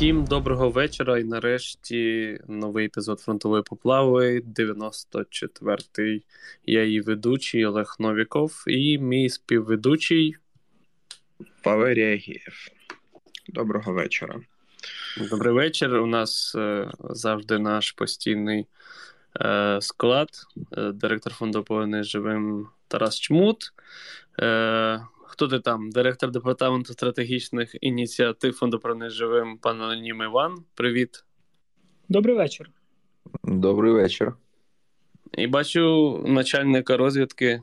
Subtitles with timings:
[0.00, 1.18] Всім доброго вечора.
[1.18, 4.40] І нарешті новий епізод фронтової поплави.
[4.40, 6.22] 94-й.
[6.66, 10.36] Я її ведучий Олег Новіков і мій співведучий
[11.64, 12.68] Валерій Агієв.
[13.48, 14.40] Доброго вечора.
[15.30, 15.94] Добрий вечір.
[15.94, 18.66] У нас е, завжди наш постійний
[19.40, 20.28] е, склад,
[20.76, 23.72] е, директор фонду «Повинний живим Тарас Чмут.
[25.30, 25.90] Хто ти там?
[25.90, 30.64] Директор департаменту стратегічних ініціатив фонду «Повинний живим пан Анонім Іван.
[30.74, 31.24] Привіт.
[32.08, 32.70] Добрий вечір.
[33.44, 34.34] Добрий вечір.
[35.32, 37.62] І бачу начальника розвідки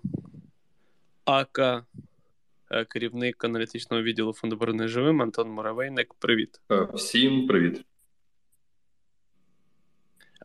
[1.25, 6.13] АК, е, керівник аналітичного відділу фонду «Повинний живим Антон Муравейник.
[6.13, 6.61] Привіт.
[6.71, 7.81] Е, Всім привіт.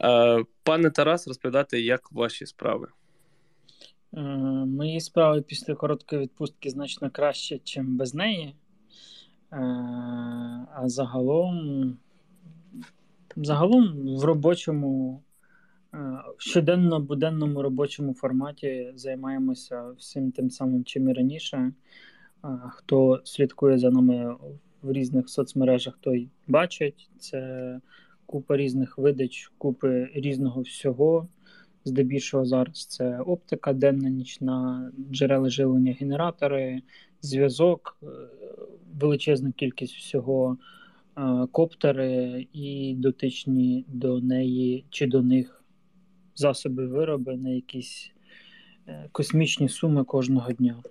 [0.00, 2.88] Е, Пане Тарас, розповідати, як ваші справи?
[4.16, 4.20] Е,
[4.66, 8.54] Мої справи після короткої відпустки значно краще, ніж без неї.
[9.52, 9.56] Е,
[10.74, 11.96] А загалом,
[13.36, 15.22] загалом в робочому,
[15.94, 21.72] е, щоденно-буденному робочому форматі займаємося всім тим самим, чим і раніше.
[22.70, 24.36] Хто слідкує за нами
[24.82, 27.10] в різних соцмережах, той бачить.
[27.18, 27.80] Це
[28.26, 31.28] купа різних видач, купи різного всього.
[31.84, 36.82] Здебільшого зараз це оптика, денна нічна, джерела живлення, генератори,
[37.22, 38.06] зв'язок, е,
[39.00, 40.56] величезна кількість всього,
[41.18, 45.62] е, коптери і дотичні до неї чи до них
[46.34, 48.12] засоби вироби на якісь
[48.86, 50.82] е, космічні суми кожного дня.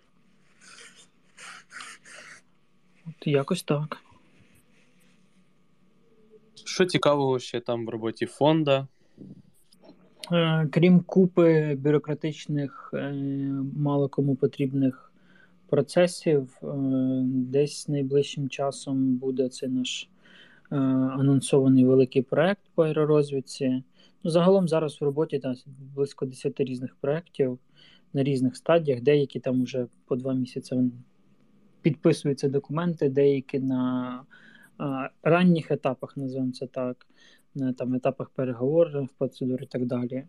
[3.08, 3.98] От якось так.
[6.66, 8.88] Що цікавого ще там в роботі фонда?
[10.32, 13.14] Е, Крім купи бюрократичних, е,
[13.78, 15.12] мало кому потрібних
[15.70, 16.68] процесів, е,
[17.26, 20.08] десь найближчим часом буде цей наш
[20.70, 23.84] анонсований великий проект по аеророзвідці.
[24.24, 25.56] Ну, загалом зараз в роботі там
[25.96, 27.60] близько 10 різних проєктів
[28.14, 30.76] на різних стадіях, деякі там вже по два місяці
[31.82, 34.22] підписуються документи, деякі на
[35.24, 37.08] ранніх етапах, називаємо це так
[37.78, 40.26] там, етапах переговорів, процедур і так далі.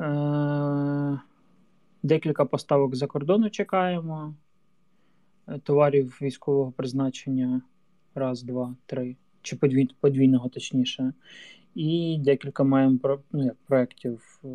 [0.00, 1.20] Е,
[2.02, 4.34] Декілька поставок за кордону чекаємо.
[5.48, 7.62] Е, Товарів військового призначення.
[8.14, 9.16] Раз, два, три.
[9.42, 11.12] Чи подвій, подвійного, точніше.
[11.74, 14.40] І декілька маємо про, ну, як, проєктів.
[14.44, 14.48] Е,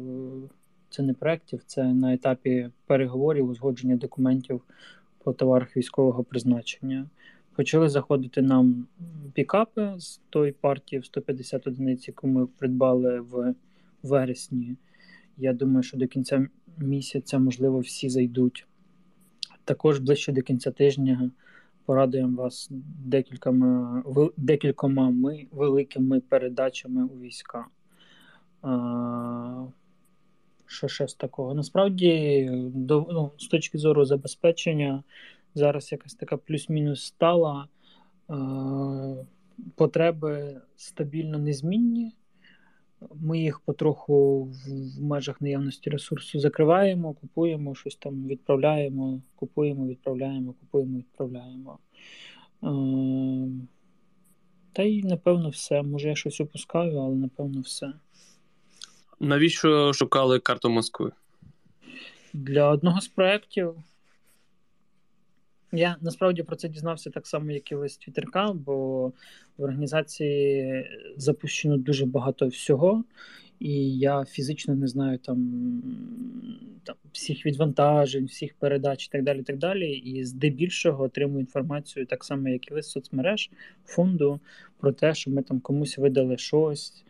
[0.90, 4.62] Це не проєктів, це на етапі переговорів, узгодження документів
[5.24, 7.08] по товарах військового призначення.
[7.62, 8.88] Почали заходити нам
[9.34, 13.56] пікапи з тої партії в 150 одиниць, яку ми придбали в
[14.04, 14.76] вересні.
[15.38, 18.68] Я думаю, що до кінця місяця, можливо, всі зайдуть.
[19.64, 21.32] Також ближче до кінця тижня
[21.86, 22.70] порадуємо вас
[23.06, 24.04] декількома,
[24.38, 27.66] декількома ми, великими передачами у війська.
[28.62, 29.66] А,
[30.66, 31.54] що ще з такого?
[31.54, 35.04] Насправді, до, ну, з точки зору забезпечення,
[35.56, 37.68] зараз якась така плюс-мінус стала.
[38.30, 39.26] Е,
[39.76, 42.12] потреби стабільно незмінні.
[43.16, 50.98] Ми їх потроху в межах наявності ресурсу закриваємо, купуємо, щось там відправляємо, купуємо, відправляємо, купуємо,
[50.98, 51.80] відправляємо.
[52.64, 52.68] Е,
[54.74, 55.82] та й напевно все.
[55.82, 57.94] Може, я щось опускаю, але напевно все.
[59.20, 61.12] Навіщо шукали карту Москви?
[62.34, 63.76] Для одного з проєктів.
[65.74, 69.08] Я насправді про це дізнався так само, як і з Твіттерка, бо
[69.58, 70.86] в організації
[71.18, 73.04] запущено дуже багато всього,
[73.60, 75.40] і я фізично не знаю там,
[76.84, 79.44] там всіх відвантажень, всіх передач і так далі.
[79.44, 79.92] так далі.
[79.92, 83.50] І здебільшого отримую інформацію так само, як і ви соцмереж
[83.86, 84.40] фонду,
[84.80, 87.04] про те, що ми там комусь видали щось.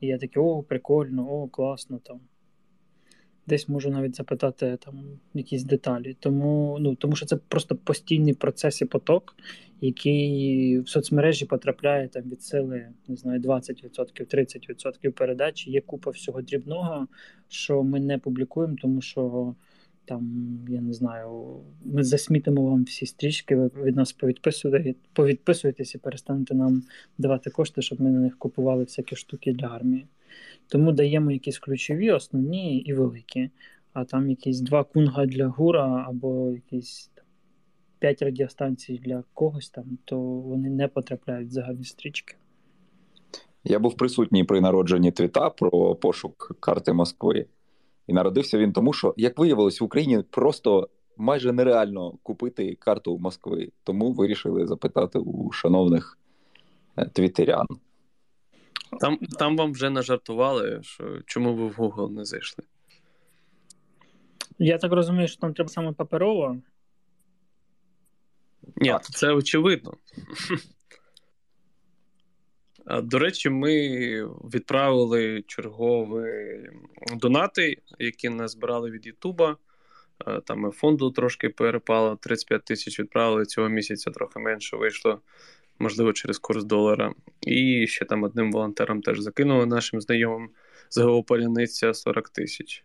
[0.00, 2.20] І я такий, о, прикольно, о, класно там.
[3.46, 4.94] Десь можу навіть запитати там
[5.34, 6.16] якісь деталі.
[6.20, 9.36] Тому ну, тому що це просто постійний процес і поток,
[9.80, 15.66] який в соцмережі потрапляє там від сили не знаю, 20%, 30% передач.
[15.66, 17.06] Є купа всього дрібного,
[17.48, 19.54] що ми не публікуємо, тому що
[20.06, 25.98] там, я не знаю, ми засмітимо вам всі стрічки, ви від нас повідписуєте, повідписуєтесь і
[25.98, 26.82] перестанете нам
[27.18, 30.06] давати кошти, щоб ми на них купували всякі штуки для армії.
[30.68, 33.50] Тому даємо якісь ключові, основні і великі.
[33.92, 37.24] А там якісь два кунга для гура або якісь там,
[37.98, 42.36] п'ять радіостанцій для когось там, то вони не потрапляють в загальні стрічки.
[43.64, 47.46] Я був присутній при народженні твіта про пошук карти Москви.
[48.06, 53.68] І народився він тому, що, як виявилось, в Україні просто майже нереально купити карту Москви.
[53.84, 56.18] Тому вирішили запитати у шановних
[57.12, 57.66] твітерян.
[59.00, 62.64] Там там вам вже нажартували, що чому ви в Google не зайшли?
[64.58, 66.58] Я так розумію, що там треба саме паперово.
[68.76, 69.04] Ні, так.
[69.04, 69.94] це очевидно.
[73.02, 73.72] До речі, ми
[74.24, 76.70] відправили чергові
[77.12, 79.56] донати, які нас збирали від Ютуба.
[80.44, 85.20] Там фонду трошки перепало, 35 тисяч відправили цього місяця, трохи менше вийшло,
[85.78, 87.14] можливо, через курс долара.
[87.40, 90.50] І ще там одним волонтерам теж закинули нашим знайомим
[90.90, 92.84] з ГО Паляниця 40 тисяч.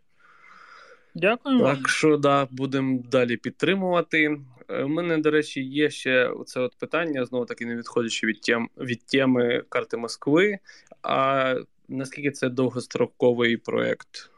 [1.16, 1.60] Дякую.
[1.60, 4.38] Так що да, будемо далі підтримувати.
[4.68, 8.42] Е, у мене, до речі, є ще це от питання, знову таки не відходячи від
[8.42, 10.58] тем, від теми карти Москви.
[11.02, 11.56] А
[11.88, 14.32] наскільки це довгостроковий проєкт?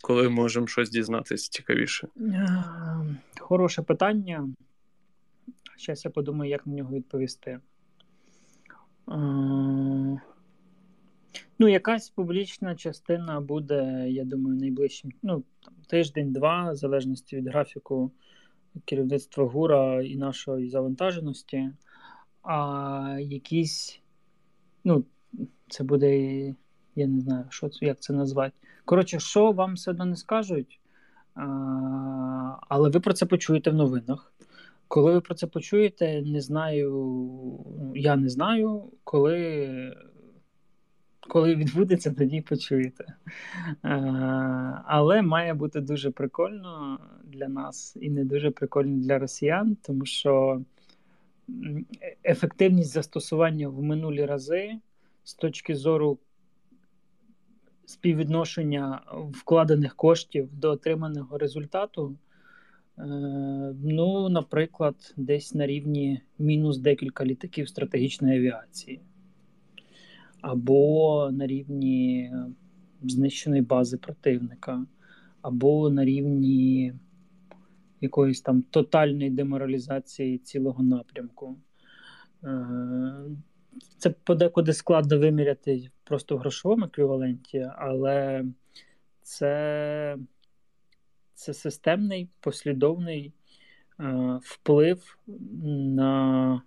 [0.00, 2.08] Коли можемо щось дізнатися цікавіше?
[2.16, 2.64] Е,
[3.38, 4.48] хороше питання.
[5.80, 7.60] Зараз я подумаю, як на нього відповісти.
[11.58, 15.44] Ну, якась публічна частина буде, я думаю, найближчим ну,
[15.88, 18.10] тиждень-два, в залежності від графіку
[18.84, 21.70] керівництва ГУРа і нашої завантаженості.
[22.42, 24.00] А якісь,
[24.84, 25.04] ну,
[25.68, 26.18] це буде,
[26.96, 28.52] я не знаю, що як це назвати.
[28.84, 30.80] Коротше, що вам все одно не скажуть,
[31.34, 34.32] а, але ви про це почуєте в новинах.
[34.90, 39.96] Коли ви про це почуєте, не знаю, я не знаю, коли
[41.20, 43.04] коли відбудеться, тоді почуєте.
[43.04, 43.88] Е,
[44.84, 50.62] але має бути дуже прикольно для нас і не дуже прикольно для росіян, тому що
[52.24, 54.78] ефективність застосування в минулі рази
[55.24, 56.18] з точки зору
[57.86, 59.02] співвідношення
[59.32, 62.16] вкладених коштів до отриманого результату.
[63.00, 69.00] Е, ну, наприклад, десь на рівні мінус декілька літаків стратегічної авіації
[70.40, 72.32] або на рівні
[73.02, 74.86] знищеної бази противника,
[75.42, 76.94] або на рівні
[78.00, 81.56] якоїсь там тотальної деморалізації цілого напрямку.
[82.44, 82.66] Е,
[83.98, 88.44] це подекуди складно виміряти просто в грошовому еквіваленті, але
[89.22, 90.16] це
[91.40, 93.32] це системний послідовний
[94.00, 95.18] е, вплив
[95.96, 96.62] на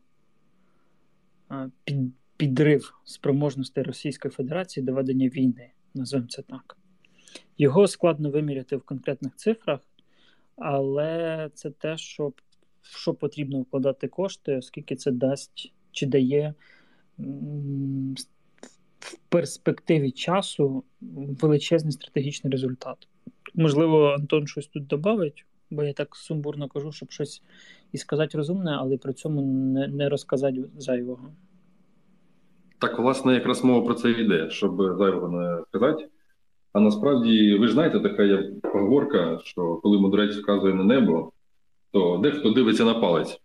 [1.51, 1.97] е, під,
[2.37, 6.77] підрив спроможностей Російської Федерації до ведення війни, називаємо це так.
[7.57, 9.79] Його складно виміряти в конкретних цифрах,
[10.55, 12.33] але це те, що
[12.81, 16.53] що потрібно вкладати кошти, оскільки це дасть чи дає
[18.99, 20.83] в перспективі часу
[21.41, 23.07] величезний стратегічний результат.
[23.55, 27.41] Можливо, Антон щось тут додавить, бо я так сумбурно кажу, щоб щось
[27.91, 31.29] і сказати розумне, але при цьому не, не розказати зайвого.
[32.79, 36.09] Так, власне, якраз мова про це йде, щоб зайвого не сказати.
[36.73, 41.31] А насправді, ви ж знаєте, така є поговорка, що коли мудрець вказує на небо,
[41.91, 43.41] то дехто дивиться на палець.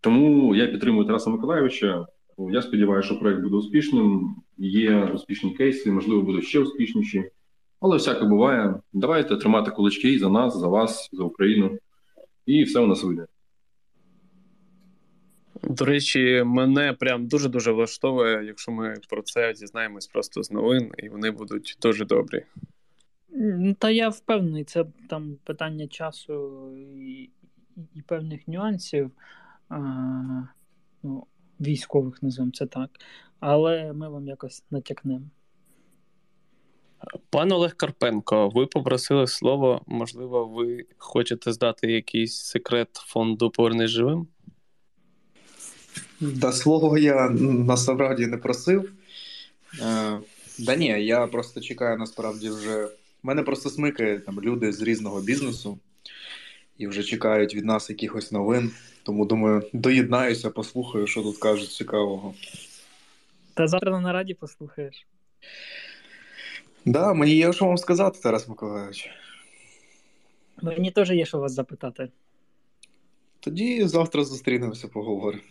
[0.00, 2.06] Тому я підтримую Тараса Миколаєвича.
[2.38, 4.36] Я сподіваюся, що проект буде успішним.
[4.58, 7.30] Є успішні кейси, можливо, будуть ще успішніші.
[7.80, 8.74] Але всяке буває.
[8.92, 11.78] Давайте тримати кулачки за нас, за вас, за Україну.
[12.46, 13.26] І все у нас вийде.
[15.62, 21.08] До речі, мене прям дуже-дуже влаштовує, якщо ми про це дізнаємось просто з новин, і
[21.08, 22.44] вони будуть дуже добрі.
[23.78, 27.30] Та я впевнений, це там питання часу і
[27.94, 29.10] і певних нюансів
[29.68, 29.78] а,
[31.02, 31.26] ну,
[31.60, 32.90] військових, називаємо це так.
[33.40, 35.26] Але ми вам якось натякнемо.
[37.30, 39.82] Пан Олег Карпенко, ви попросили слово.
[39.86, 44.26] Можливо, ви хочете здати якийсь секрет фонду Повернись живим?
[46.20, 48.92] Да слово я насправді не просив.
[49.82, 50.18] Е,
[50.58, 52.84] Да ні, я просто чекаю насправді вже.
[52.86, 52.90] У
[53.22, 55.78] мене просто смикає там люди з різного бізнесу
[56.78, 58.70] і вже чекають від нас якихось новин.
[59.02, 62.34] Тому думаю, доєднаюся, послухаю, що тут кажуть цікавого.
[63.54, 65.06] Та завтра на нараді послухаєш.
[66.84, 69.10] Так, да, мені є що вам сказати, Тарас Миколаївич.
[70.62, 72.08] Мені теж є що вас запитати.
[73.40, 75.42] Тоді завтра зустрінемося, поговоримо.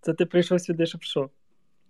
[0.00, 1.30] Це ти прийшов сюди, щоб що?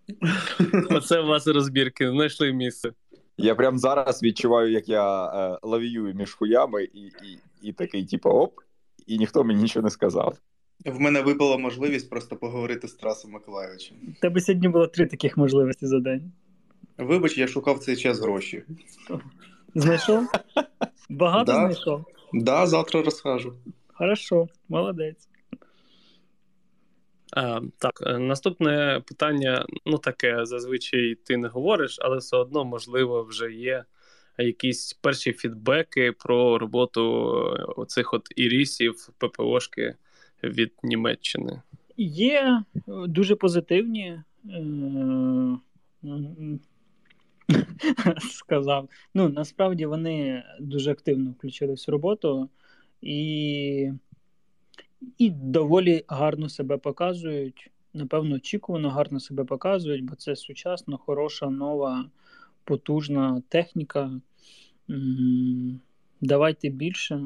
[0.90, 2.92] Оце у вас розбірки, знайшли місце.
[3.36, 8.28] Я прямо зараз відчуваю, як я е, лавіюю між хуями і і, і такий, типу,
[8.28, 8.60] оп,
[9.06, 10.38] і ніхто мені нічого не сказав.
[10.84, 13.96] В мене випала можливість просто поговорити з Тарасом Миколаївичем.
[14.08, 16.32] У тебе сьогодні було три таких можливості за день.
[16.98, 18.64] Вибач, я шукав цей час гроші.
[19.74, 20.28] Знайшов?
[21.08, 21.58] Багато да.
[21.58, 22.04] знайшов?
[22.04, 23.54] Так, да, завтра розкажу.
[23.88, 25.28] Хорошо, молодець.
[27.32, 33.22] А, Так, е, наступне питання, ну таке, зазвичай ти не говориш, але все одно, можливо,
[33.22, 33.84] вже є
[34.38, 37.02] якісь перші фідбеки про роботу
[37.76, 39.94] оцих от ірісів, ППОшки
[40.44, 41.62] від Німеччини.
[41.96, 44.22] Є дуже позитивні.
[48.30, 48.88] Сказав.
[49.14, 52.48] Ну, насправді вони дуже активно включились в роботу
[53.00, 53.92] і
[55.18, 57.70] і доволі гарно себе показують.
[57.94, 62.10] Напевно, очікувано гарно себе показують, бо це сучасна, хороша, нова,
[62.64, 64.20] потужна техніка.
[66.20, 67.16] Давайте більше,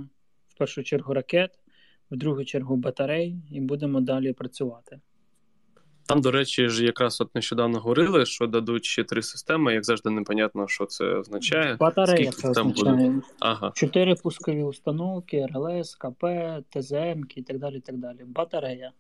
[0.49, 1.59] в першу чергу, ракет,
[2.11, 5.01] в другу чергу батарей, і будемо далі працювати.
[6.11, 10.11] Там, до речі, ж якраз от нещодавно говорили, що дадуть ще три системи, як завжди,
[10.11, 11.77] непонятно, що це означає.
[11.81, 13.23] Батарея це означає.
[13.39, 13.73] Ага.
[13.75, 16.25] Чотири пускові установки, РЛС, КП,
[16.71, 17.81] ТЗМ і так далі.
[17.81, 18.19] так далі.
[18.27, 18.93] Батарея.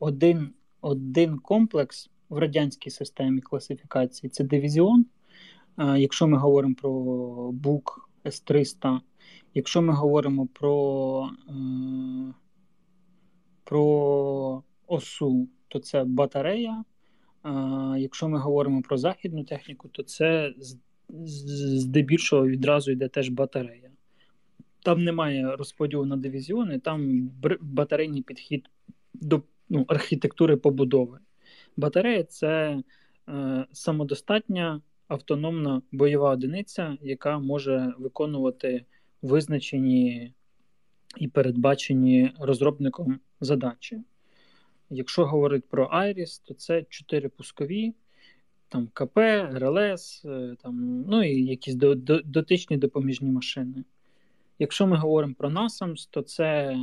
[0.00, 5.06] Один один комплекс в радянській системі класифікації це дивізіон.
[5.96, 6.90] Якщо ми говоримо про
[7.52, 9.00] БУК С-300,
[9.54, 11.54] якщо ми говоримо про, е,
[13.64, 16.84] про ОСУ то це батарея.
[17.96, 20.54] Якщо ми говоримо про західну техніку, то це
[21.08, 23.90] здебільшого відразу йде теж батарея.
[24.82, 28.70] Там немає розподілу на дивізіони, там батарейний підхід
[29.14, 31.18] до ну, архітектури побудови.
[31.76, 32.82] Батарея це
[33.28, 38.84] е, самодостатня автономна бойова одиниця, яка може виконувати
[39.22, 40.32] визначені
[41.16, 44.00] і передбачені розробником задачі.
[44.90, 47.94] Якщо говорити про Iris, то це чотири пускові,
[48.68, 49.18] там КП,
[49.52, 53.84] РЛС, е, там, ну і якісь до, до, дотичні допоміжні машини.
[54.58, 56.76] Якщо ми говоримо про NASAMS, то це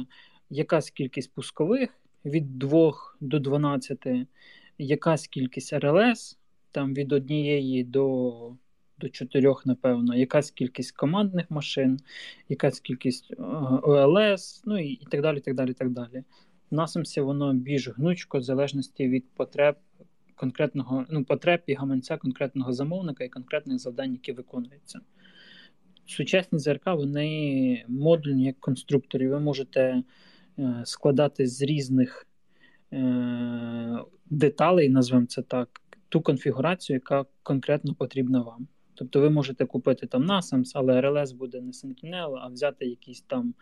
[0.49, 1.89] якась кількість пускових
[2.25, 4.07] від 2 до 12,
[4.77, 6.37] якась кількість РЛС,
[6.71, 8.33] там від однієї до
[8.99, 11.99] до 4, напевно, якась кількість командних машин,
[12.49, 13.43] якась кількість е,
[13.83, 15.39] ОЛС, ну і, і так далі.
[15.39, 16.23] так далі, так далі.
[16.71, 19.75] Насамся воно більш гнучко в залежності від потреб
[20.36, 25.00] конкретного ну, потреб і гаманця конкретного замовника і конкретних завдань, які виконуються.
[26.05, 29.29] Сучасні ЗРК вони модульні як конструктори.
[29.29, 30.03] Ви можете
[30.59, 32.27] е, складати з різних
[32.93, 38.67] е, деталей, назвемо це так, ту конфігурацію, яка конкретно потрібна вам.
[38.93, 43.53] Тобто ви можете купити там NASAMS, але RLS буде не Sentinel, а взяти якийсь там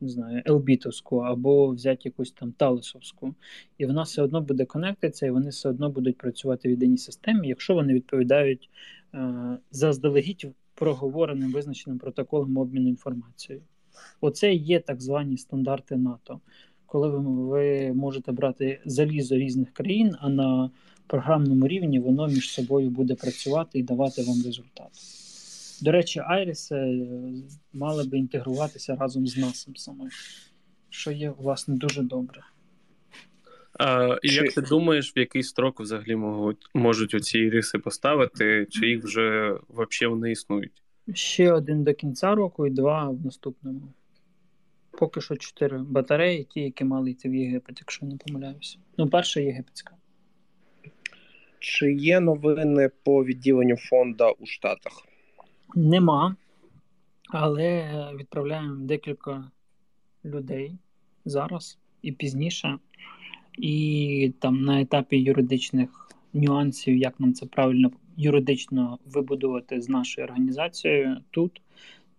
[0.00, 3.34] не знаю, елбітовську або взяти якусь там талесовську,
[3.78, 7.48] і вона все одно буде конектитися, і вони все одно будуть працювати в єдиній системі,
[7.48, 8.70] якщо вони відповідають
[9.14, 13.64] е, заздалегідь проговореним визначеним протоколом обміну інформацією.
[14.20, 16.40] Оце є так звані стандарти НАТО,
[16.86, 20.70] коли ви, ви можете брати залізо різних країн, а на
[21.06, 24.90] програмному рівні воно між собою буде працювати і давати вам результат.
[25.82, 27.08] До речі, Айріси е,
[27.72, 30.08] мали би інтегруватися разом з насом самим,
[30.90, 32.40] що є, власне, дуже добре.
[33.78, 38.86] А, і Як ти думаєш, в який строк взагалі можуть, можуть оці іриси поставити, чи
[38.86, 40.82] їх вже взагалі не існують?
[41.14, 43.92] Ще один до кінця року і два в наступному.
[44.90, 48.78] Поки що чотири батареї, ті, які мали йти в Єгипет, якщо не помиляюся.
[48.98, 49.94] Ну, перша єгипетська.
[51.58, 54.92] Чи є новини по відділенню фонда у Штатах?
[55.76, 56.36] Нема,
[57.30, 59.50] але відправляємо декілька
[60.24, 60.78] людей
[61.24, 62.78] зараз і пізніше,
[63.58, 71.16] і там на етапі юридичних нюансів, як нам це правильно юридично вибудувати з нашою організацією
[71.30, 71.62] тут,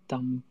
[0.07, 0.41] там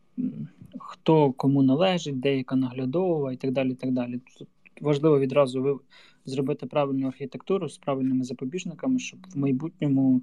[0.79, 3.71] хто кому належить, деяка наглядова і так далі.
[3.71, 4.21] І так далі.
[4.39, 4.49] Тут
[4.81, 5.81] важливо відразу
[6.25, 10.23] зробити правильну архітектуру з правильними запобіжниками, щоб в майбутньому.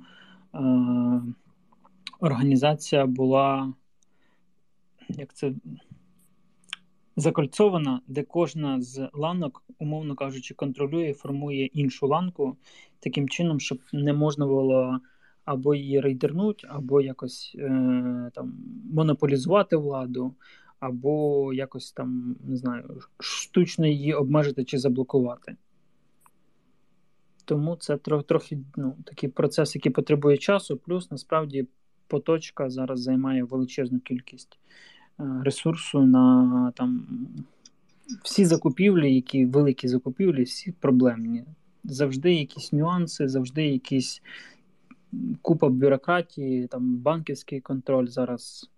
[0.56, 1.22] Е-
[2.22, 3.74] організація була
[5.10, 5.54] як це
[7.16, 12.58] закольцована, де кожна з ланок, умовно кажучи, контролює і формує іншу ланку
[13.00, 15.00] таким чином, щоб не можна було
[15.46, 18.54] або її рейдернути, або якось е, там
[18.94, 20.36] монополізувати владу,
[20.80, 25.56] або якось там не знаю, штучно її обмежити чи заблокувати.
[27.46, 31.68] Тому це трохи ну, такий процес, який потребує часу, плюс насправді
[32.12, 34.60] поточка зараз займає величезну кількість
[35.20, 37.08] е, ресурсу на там
[38.24, 41.44] всі закупівлі, які великі закупівлі, всі проблемні.
[41.84, 44.22] Завжди якісь нюанси, завжди якісь
[45.42, 48.70] купа бюрократії, там банківський контроль зараз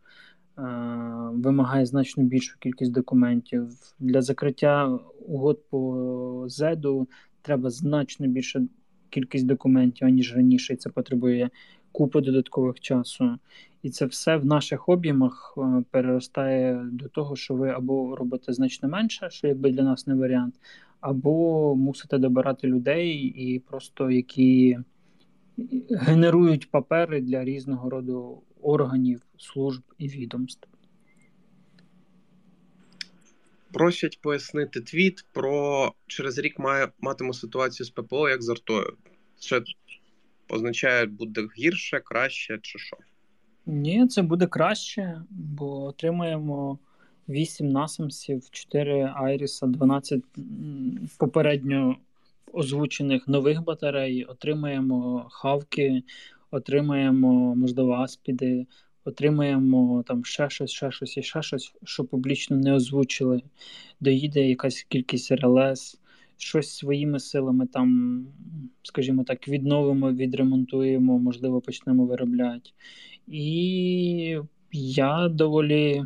[1.33, 3.69] вимагає значно більшу кількість документів.
[3.99, 7.07] Для закриття угод по ЗЕДу
[7.41, 8.61] треба значно більша
[9.13, 10.73] кількість документів, аніж раніше.
[10.73, 11.49] І це потребує
[11.91, 13.37] купи додаткових часу.
[13.83, 18.89] І це все в наших об'ємах е, переростає до того, що ви або робите значно
[18.89, 20.55] менше, що якби для нас не варіант,
[21.01, 24.77] або мусите добирати людей, і просто які
[25.89, 30.67] генерують папери для різного роду органів, служб і відомств.
[33.73, 38.97] Просять пояснити твіт про через рік має матиму ситуацію з ППО як з артою.
[39.39, 39.61] Це
[40.49, 42.97] означає, буде гірше, краще чи що?
[43.65, 46.79] Ні, це буде краще, бо отримаємо
[47.29, 50.23] 8 насамсів, 4 Айріса, 12
[51.17, 51.97] попередньо
[52.53, 56.03] озвучених нових батарей, отримаємо хавки,
[56.51, 58.65] отримаємо, можливо, аспіди,
[59.05, 63.41] отримаємо там ще щось, ще щось і ще щось, що публічно не озвучили.
[63.99, 65.99] Доїде якась кількість РЛС,
[66.37, 68.19] щось своїми силами там,
[68.83, 72.69] скажімо так, відновимо, відремонтуємо, можливо, почнемо виробляти.
[73.27, 74.37] І
[74.71, 76.03] я доволі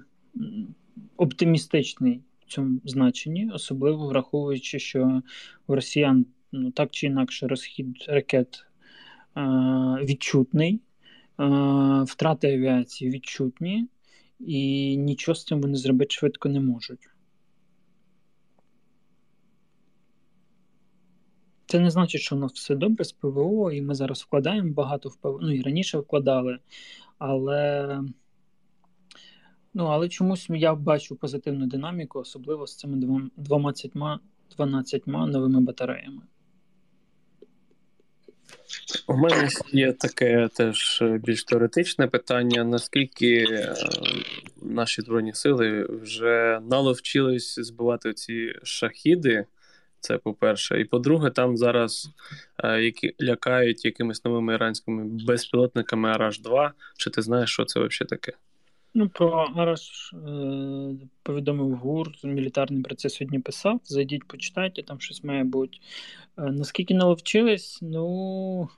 [1.17, 5.21] оптимістичний в цьому значенні, особливо враховуючи, що
[5.67, 8.63] у росіян ну, так чи інакше розхід ракет
[10.03, 10.79] відчутний,
[12.03, 13.87] втрати авіації відчутні,
[14.39, 17.09] і нічого з цим вони зробити швидко не можуть.
[21.65, 25.09] Це не значить, що у нас все добре з ПВО, і ми зараз вкладаємо багато
[25.09, 26.59] в ПВО, ну і раніше вкладали,
[27.17, 28.01] але
[29.73, 33.91] ну, але чомусь я бачу позитивну динаміку, особливо з цими 12
[34.57, 36.21] 12 новими батареями.
[39.07, 43.75] У мене є таке теж більш теоретичне питання: наскільки е,
[44.61, 49.45] наші Збройні сили вже наловчились збивати ці шахіди?
[49.99, 50.81] Це по-перше.
[50.81, 52.09] І по-друге, там зараз
[52.63, 58.09] е, які лякають якимись новими іранськими безпілотниками Араш 2 Чи ти знаєш, що це взагалі
[58.09, 58.33] таке?
[58.99, 60.17] Ну, про Араш е,
[61.23, 63.79] повідомив ГУР, мілітарний про це сьогодні писав.
[63.83, 65.77] Зайдіть, почитайте, там щось має бути.
[66.37, 67.79] Е, наскільки наловчились?
[67.81, 68.69] Ну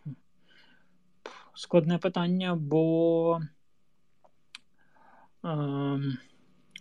[1.53, 3.39] складне питання, бо.
[5.45, 6.01] Е,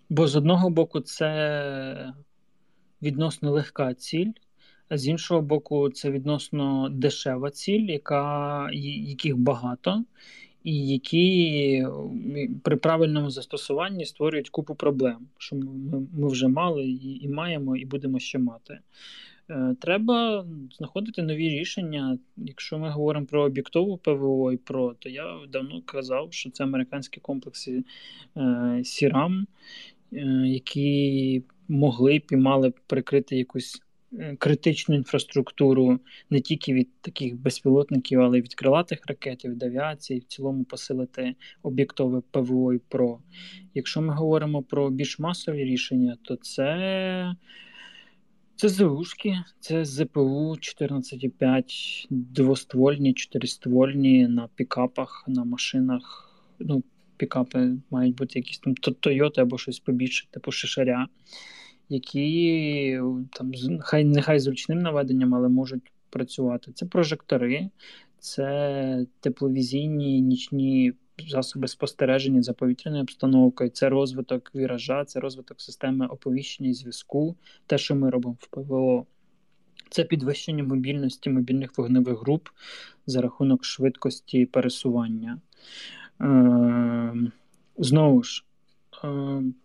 [0.09, 2.13] бо з одного боку, це
[3.03, 4.33] відносно легка ціль,
[4.89, 10.05] а з іншого боку, це відносно дешева ціль, яка, яких багато,
[10.77, 11.87] які
[12.63, 15.57] при правильному застосуванні створюють купу проблем, що
[16.13, 18.79] ми вже мали і, і маємо, і будемо ще мати.
[19.51, 22.19] Е, треба знаходити нові рішення.
[22.37, 27.21] Якщо ми говоримо про об'єктову ПВО і про, то я давно казав, що це американські
[27.21, 27.85] комплекси
[28.37, 29.47] е, Сірам,
[30.13, 33.83] е, які могли б і мали прикрити якусь
[34.39, 35.99] критичну інфраструктуру
[36.31, 41.35] не тільки від таких безпілотників, але й від крилатих ракет, від авіації, в цілому посилити
[41.63, 43.21] об'єктове ПВО і ПРО.
[43.75, 47.35] Якщо ми говоримо про більш масові рішення, то це.
[48.57, 56.33] Це ЗУшки, це ЗПУ 14,5, двоствольні, чотириствольні на пікапах, на машинах.
[56.59, 56.83] Ну,
[57.17, 61.09] пікапи мають бути якісь там Toyota або щось побільше, типу шишаря
[61.89, 63.01] які
[63.33, 66.73] там хай нехай з ручним наведенням, але можуть працювати.
[66.73, 67.71] Це прожектори,
[68.19, 70.93] це тепловізійні нічні
[71.29, 77.79] засоби спостереження за повітряною обстановкою, це розвиток віража, це розвиток системи оповіщення і зв'язку, те,
[77.79, 79.07] що ми робимо в ПВО.
[79.91, 82.49] Це підвищення мобільності мобільних вогневих груп
[83.07, 85.41] за рахунок швидкості пересування.
[86.21, 87.15] Е,
[87.79, 88.45] Знову ж,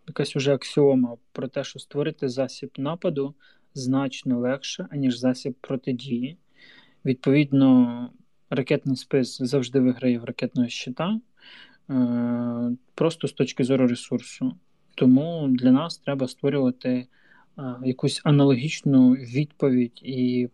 [0.07, 3.35] якась уже аксіома про те, що створити засіб нападу
[3.73, 6.37] значно легше, аніж засіб протидії.
[7.05, 8.09] Відповідно,
[8.49, 11.19] ракетний спис завжди виграє в ракетного щита,
[11.89, 14.55] е, просто з точки зору ресурсу.
[14.95, 17.07] Тому для нас треба створювати
[17.57, 20.49] е, якусь аналогічну відповідь і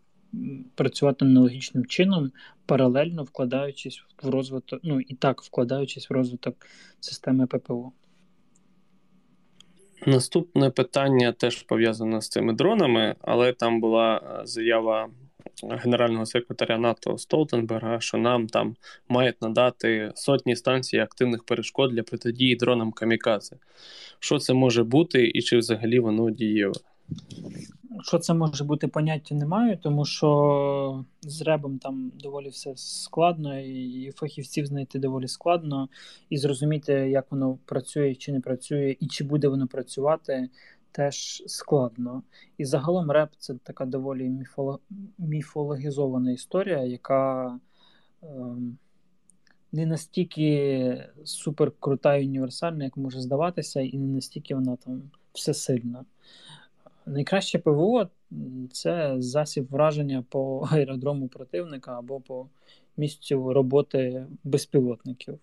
[0.76, 2.32] працювати аналогічним чином,
[2.66, 6.68] паралельно вкладаючись в розвиток, ну і так вкладаючись в розвиток
[7.00, 7.92] системи ППО.
[10.06, 15.10] Наступне питання теж пов'язане з цими дронами, але там була е, заява
[15.64, 18.76] генерального секретаря НАТО Столтенберга, що нам там
[19.10, 23.56] мають надати сотні станцій активних перешкод для протидії дронам камікадзе.
[24.20, 26.74] Що це може бути і чи взагалі воно дієве?
[28.02, 33.60] Що це може бути поняття не маю, тому що з ребом там доволі все складно,
[33.60, 35.90] і фахівців знайти доволі складно,
[36.30, 40.50] і зрозуміти, як воно працює чи не працює, і чи буде воно працювати,
[40.92, 42.24] теж складно.
[42.58, 44.80] І загалом реп це така доволі міфолог...
[45.18, 47.60] міфологізована історія, яка.
[48.24, 48.78] Ем
[49.72, 55.02] не настільки супер крута і універсальна, як може здаватися, і не настільки вона там
[55.34, 56.06] всесильна.
[57.10, 58.10] Найкраще ПВО
[58.72, 62.48] це засіб враження по аеродрому противника або по
[62.98, 65.40] місцю роботи безпілотників.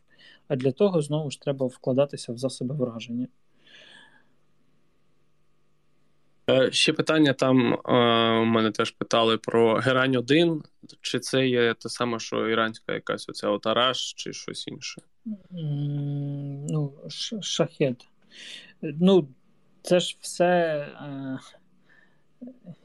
[0.49, 3.29] А для того знову ж треба вкладатися в засоби враження.
[6.51, 7.79] Е, ще питання там е,
[8.41, 10.63] у мене теж питали про Герань 1.
[11.01, 15.03] Чи це є те саме, що іранська якась оця отараж, чи щось інше?
[16.69, 16.93] Ну,
[17.41, 18.09] Шахет.
[18.83, 19.29] Ну,
[19.87, 21.39] це ж все, е,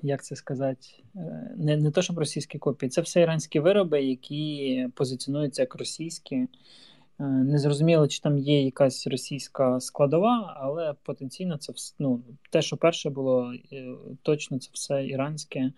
[0.01, 0.87] як це сказати,
[1.57, 6.35] не не то, щоб російські копії, це все іранські вироби, які позиціонуються як російські.
[6.35, 6.47] Е,
[7.23, 13.53] незрозуміло, чи там є якась російська складова, але потенційно це ну, те, що перше було,
[13.73, 15.71] е, точно це все іранське,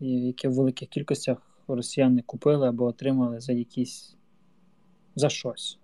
[0.00, 4.16] яке в великих кількостях росіяни купили або отримали за якісь
[5.14, 5.78] за щось.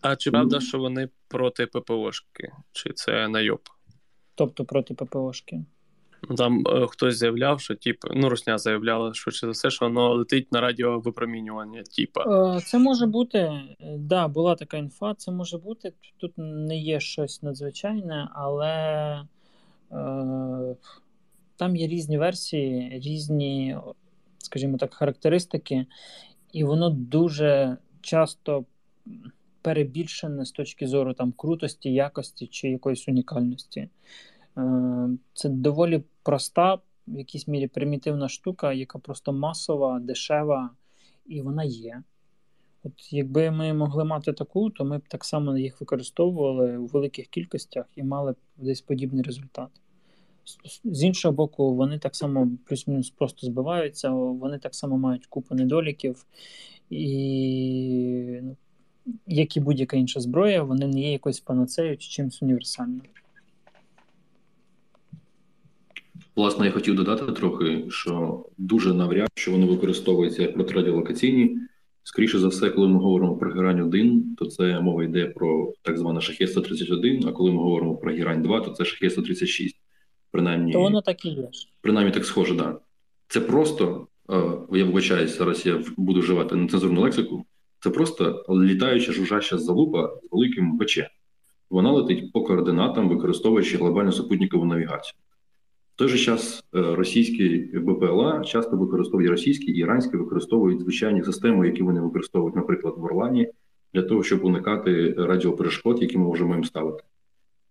[0.00, 2.52] А чи правда, що вони проти ППОшки?
[2.72, 3.60] Чи це найоб?
[4.34, 5.64] Тобто проти ППОшки?
[6.36, 10.52] Там е, хтось заявляв, що тип, ну Русня заявляла, що за все, що воно летить
[10.52, 11.82] на радіовипромінювання.
[11.96, 12.56] Типа.
[12.56, 15.92] Е, це може бути, е, да, була така інфа, це може бути.
[16.16, 18.74] Тут не є щось надзвичайне, але
[19.92, 20.76] е,
[21.56, 23.76] там є різні версії, різні,
[24.38, 25.86] скажімо так, характеристики,
[26.52, 28.64] і воно дуже часто
[29.62, 33.88] перебільшене з точки зору там крутості, якості чи якоїсь унікальності.
[34.58, 36.74] Е, це доволі проста,
[37.08, 40.70] в якійсь мірі примітивна штука, яка просто масова, дешева,
[41.26, 42.02] і вона є.
[42.84, 47.26] От Якби ми могли мати таку, то ми б так само їх використовували у великих
[47.26, 49.68] кількостях і мали б десь подібний результат.
[50.84, 56.26] З іншого боку, вони так само плюс-мінус просто збиваються, вони так само мають купу недоліків,
[56.90, 58.56] і ну,
[59.26, 63.02] як і будь-яка інша зброя, вони не є якоюсь панацею чи чимось універсальним.
[66.36, 71.56] Власне, я хотів додати трохи, що дуже навряд що воно використовується як протирадіолокаційні.
[72.02, 75.98] Скоріше за все, коли ми говоримо про герань 1, то це мова йде про так
[75.98, 79.76] зване шахет 131, а коли ми говоримо про герань 2, то це шахет 136.
[80.30, 81.48] Принаймні, то воно так і є.
[81.80, 82.66] Принаймні так схоже, так.
[82.66, 82.80] Да.
[83.28, 84.34] Це просто, е,
[84.72, 87.44] я вибачаюсь, зараз я буду вживати нецензурну лексику.
[87.80, 90.98] Це просто літаюча жужжаща залупа з великим БЧ.
[91.70, 95.18] Вона летить по координатам, використовуючи глобальну супутникову навігацію
[95.94, 101.66] В той же час е, російські БПЛА часто використовують російські і іранські використовують звичайні системи,
[101.66, 103.48] які вони використовують, наприклад, в Орлані,
[103.94, 107.04] для того, щоб уникати радіоперешкод, які ми можемо їм ставити.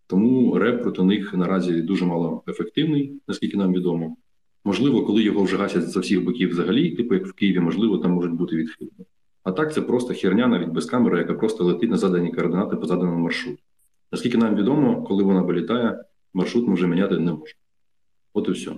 [0.07, 4.17] Тому РЕП проти них наразі дуже мало ефективний, наскільки нам відомо.
[4.65, 8.11] Можливо, коли його вже гасять з всіх боків взагалі, типу як в Києві, можливо, там
[8.11, 9.05] можуть бути відхилені.
[9.47, 12.85] А так це просто херня навіть без камери, яка просто летить на задані координати по
[12.85, 13.61] заданому маршруту.
[14.11, 17.59] Наскільки нам відомо, коли вона вилітає, маршрут ми вже міняти не можемо.
[18.33, 18.71] От і все.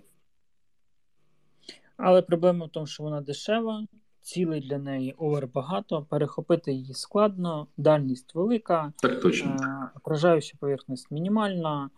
[1.97, 3.85] Але проблема в тому, що вона дешева,
[4.21, 9.51] цілей для неї овер багато, перехопити її складно, дальність велика, так точно.
[9.51, 11.89] Е, окружаюча поверхність мінімальна,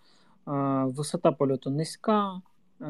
[0.47, 0.51] е,
[0.85, 2.41] висота польоту низька.
[2.81, 2.85] Е,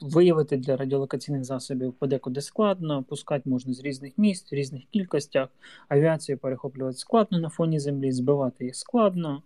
[0.00, 5.48] виявити для радіолокаційних засобів подекуди складно, пускати можна з різних місць, в різних кількостях.
[5.88, 9.42] Авіацію перехоплювати складно на фоні землі, збивати їх складно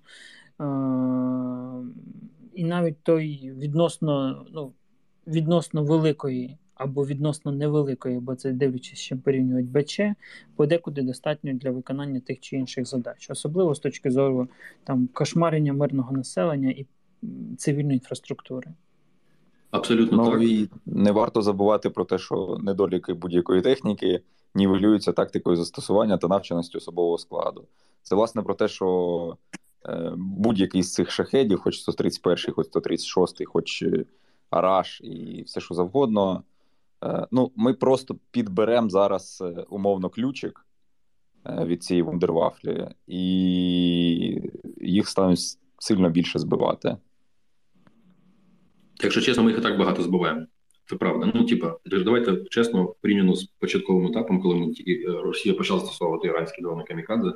[2.55, 4.73] і навіть той відносно ну,
[5.27, 10.01] відносно великої або відносно невеликої, бо це дивлячись, чим порівнювати БЧ,
[10.57, 14.49] подекуди достатньо для виконання тих чи інших задач, особливо з точки зору
[14.85, 16.87] там кошмарення мирного населення і
[17.57, 18.73] цивільної інфраструктури.
[19.77, 20.43] Абсолютно ну, так.
[20.43, 24.21] і не варто забувати про те, що недоліки будь-якої техніки
[24.55, 27.65] нівелюються тактикою застосування та навченості особового складу.
[28.03, 29.37] Це власне про те, що
[29.89, 34.05] Е, будь-який з цих шахедів, хоч 131, хоч 136, хоч е,
[34.51, 36.43] Араш і все, що завгодно.
[37.05, 40.67] Е, ну, Ми просто підберемо зараз умовно ключик
[41.47, 43.23] від цієї вундервафлі, і
[44.81, 45.41] їх стануть
[45.79, 46.97] сильно більше збивати.
[49.05, 50.47] Якщо чесно, ми їх і так багато збиваємо.
[50.91, 51.33] Це правда.
[51.35, 54.73] Ну, типа, давайте чесно, порівняно з початковим етапом, коли ми
[55.23, 57.33] Росія почала застосовувати іранські дрони камікадзе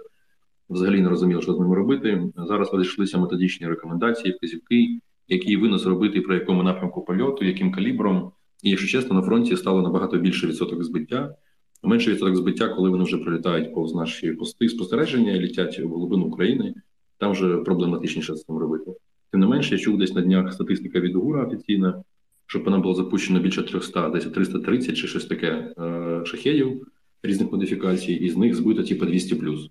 [0.70, 2.22] взагалі не розуміли, що з ними робити.
[2.36, 8.32] Зараз розійшлися методичні рекомендації, вказівки, який винос робити, при якому напрямку польоту, яким калібром.
[8.62, 11.34] І, якщо чесно, на фронті стало набагато більше відсоток збиття.
[11.82, 16.24] Менше відсоток збиття, коли вони вже прилітають повз наші пости спостереження і літять в глибину
[16.24, 16.74] України,
[17.18, 18.92] там вже проблематичніше з цим робити.
[19.30, 22.02] Тим не менше, я чув десь на днях статистика від ГУРа офіційна,
[22.46, 26.86] щоб вона була запущена більше 300, десь 330 чи щось таке е, шахедів
[27.22, 29.70] різних модифікацій, і з них збито типу 200 плюс.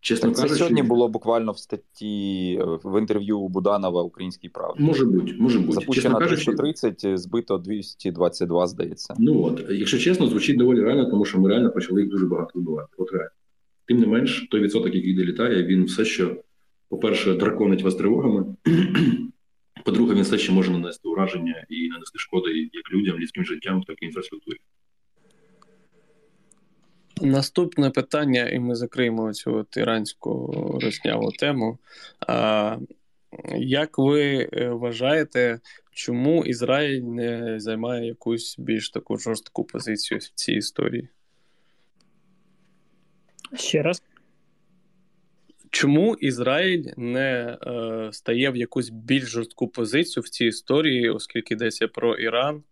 [0.00, 4.82] Чесно так, кажучи, це сьогодні було буквально в статті в інтерв'ю Буданова Українській правді.
[4.82, 5.72] Може бути, може бути.
[5.72, 9.14] Запущено 330, збито 222, здається.
[9.18, 12.50] Ну от, якщо чесно, звучить доволі реально, тому що ми реально почали їх дуже багато
[12.54, 12.88] вибивати.
[12.96, 13.30] От реально.
[13.86, 16.36] Тим не менш, той відсоток, який долітає, він все ще,
[16.88, 18.56] по-перше, драконить вас тривогами.
[19.84, 23.96] По-друге, він все ще може нанести ураження і нанести шкоди як людям, людським життям, так
[24.02, 24.56] і інфраструктурі.
[27.22, 31.78] Наступне питання, і ми закриємо цю от іранську росняву тему.
[32.26, 32.76] А,
[33.56, 35.60] Як ви е, вважаєте,
[35.92, 41.08] чому Ізраїль не займає якусь більш таку жорстку позицію в цій історії?
[43.54, 44.02] Ще раз.
[45.70, 51.88] Чому Ізраїль не е, стає в якусь більш жорстку позицію в цій історії, оскільки йдеться
[51.88, 52.62] про Іран?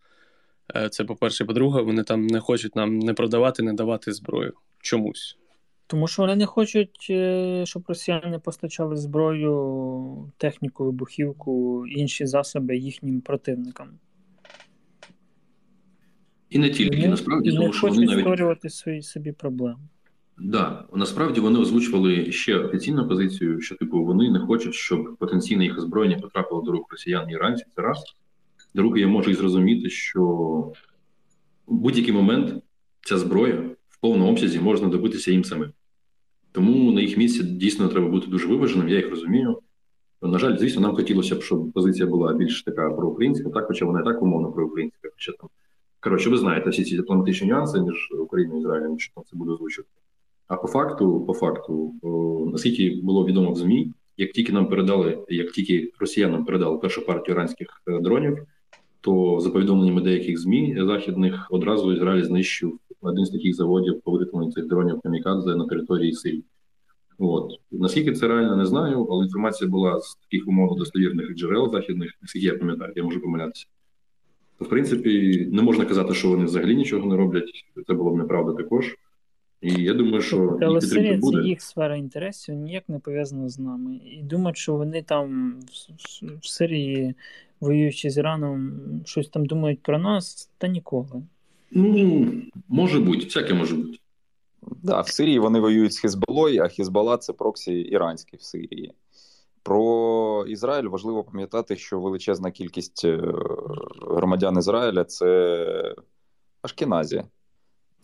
[0.77, 5.39] Е, це по-перше, по-друге, вони там не хочуть нам не продавати, не давати зброю чомусь.
[5.87, 13.21] Тому що вони не хочуть, е, щоб росіяни постачали зброю, техніку, вибухівку, інші засоби їхнім
[13.21, 13.89] противникам.
[16.51, 19.89] І не тільки і насправді, і тому не що вони навіть створювати свої собі проблеми.
[20.39, 20.85] Да.
[20.95, 26.19] насправді вони озвучували ще офіційну позицію, що типу вони не хочуть, щоб потенційне їх озброєння
[26.19, 27.67] потрапило до рук росіян і іранців.
[27.77, 28.05] Це раз.
[28.75, 30.23] Друге, я можу і зрозуміти, що
[31.67, 32.63] в будь-який момент
[33.01, 35.73] ця зброя в повному обсязі може знадобитися їм самим.
[36.53, 39.59] Тому на їх місці дійсно треба бути дуже виваженим, я їх розумію.
[40.23, 44.01] На жаль, звісно, нам хотілося б, щоб позиція була більш така проукраїнська, так, хоча вона
[44.01, 45.09] і так умовно проукраїнська.
[45.15, 45.49] Хоча там
[46.01, 49.51] коротше, ви знаєте всі ці дипломатичні нюанси між Україною і Ізраїлем, що там це буде
[49.51, 49.91] озвучувати.
[50.49, 51.95] А по факту, по факту,
[52.53, 57.35] наскільки було відомо в ЗМІ, як тільки нам передали, як тільки росіянам передали першу партію
[57.35, 58.39] іранських е, дронів,
[59.01, 64.53] то за повідомленнями деяких змі західних одразу Ізраїль знищив один з таких заводів по виготовленню
[64.53, 66.45] цих дронів камікадзе на території Сирії.
[67.19, 72.13] От наскільки це реально не знаю, але інформація була з таких умовно достовірних джерел західних,
[72.23, 73.67] наскільки я пам'ятаю, я можу помилятися.
[74.59, 77.65] То в принципі не можна казати, що вони взагалі нічого не роблять.
[77.87, 78.97] Це було б неправда також.
[79.65, 84.01] І я думаю, що але Сирія це їх сфера інтересів ніяк не пов'язана з нами.
[84.05, 85.59] І думають, що вони там
[86.43, 87.15] в Сирії
[87.61, 91.23] воюючи з Іраном, щось там думають про нас, та ніколи.
[91.71, 92.33] Ну,
[92.69, 93.99] може бути, всяке може бути.
[94.83, 98.93] Да, в Сирії вони воюють з Хізбалою, а Хізбала це проксі іранський в Сирії.
[99.63, 103.21] Про Ізраїль важливо пам'ятати, що величезна кількість е,
[104.03, 105.95] громадян Ізраїля це
[106.63, 107.25] Ашкеназі.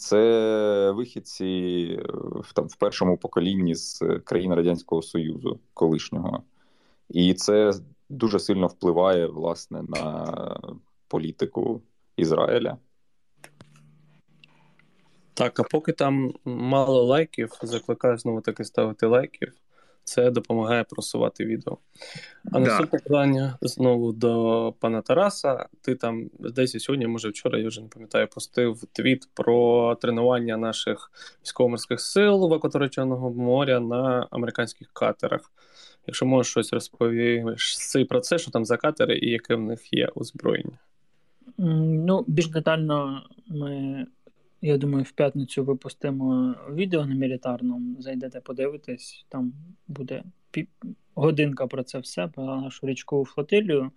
[0.01, 1.45] Це вихідці
[2.01, 2.13] е,
[2.55, 6.43] там, в першому поколінні з країн Радянського Союзу колишнього.
[7.09, 7.73] І це
[8.09, 10.35] дуже сильно впливає власне на
[11.09, 11.83] політику
[12.17, 12.77] Ізраїля.
[15.35, 19.53] Так, а поки там мало лайків, закликаю знову таки ставити лайків.
[20.05, 21.79] Це допомагає просувати відео.
[22.45, 22.59] А да.
[22.61, 25.67] наступне питання знову до пана Тараса.
[25.81, 31.11] Ти там десь сьогодні, може вчора, я вже не пам'ятаю, постив твіт про тренування наших
[31.43, 35.53] військово-морських сил в акваторії моря на американських катерах.
[36.07, 40.09] Якщо можеш щось розповісти про це, що там за катери і яке в них є
[40.15, 40.79] озброєння?
[41.59, 44.07] Ну, більш детально ми,
[44.62, 48.03] я думаю, в п'ятницю випустимо відео на мілітарному.
[48.03, 49.53] Зайдете, подивитись, там
[49.88, 50.23] буде
[51.14, 53.90] годинка про це все, про нашу річкову флотилію.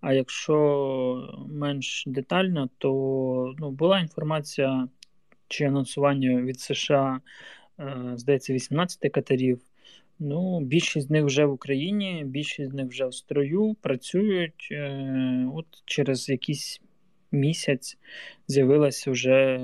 [0.00, 4.88] А якщо менш детально, то ну, була інформація
[5.48, 7.20] чи анонсування від США,
[7.80, 9.60] е, здається, 18 катерів.
[10.18, 14.68] Ну, більшість з них вже в Україні, більшість з них вже в строю працюють.
[14.70, 16.80] Е, От через якийсь
[17.32, 17.98] місяць
[18.48, 19.60] з'явилось вже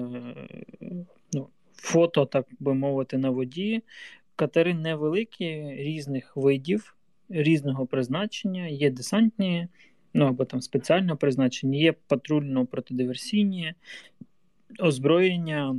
[1.32, 3.82] ну, фото, так би мовити, на воді.
[4.36, 6.96] Катери невеликі, різних видів,
[7.28, 9.68] різного призначення, є десантні,
[10.14, 13.72] ну або там спеціально призначені, є патрульно-протидиверсійні
[14.80, 15.76] озброєння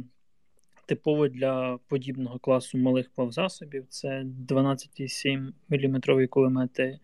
[0.90, 3.86] типово для подібного класу малих плавзасобів.
[3.90, 7.00] Це 12,7 мм кулемети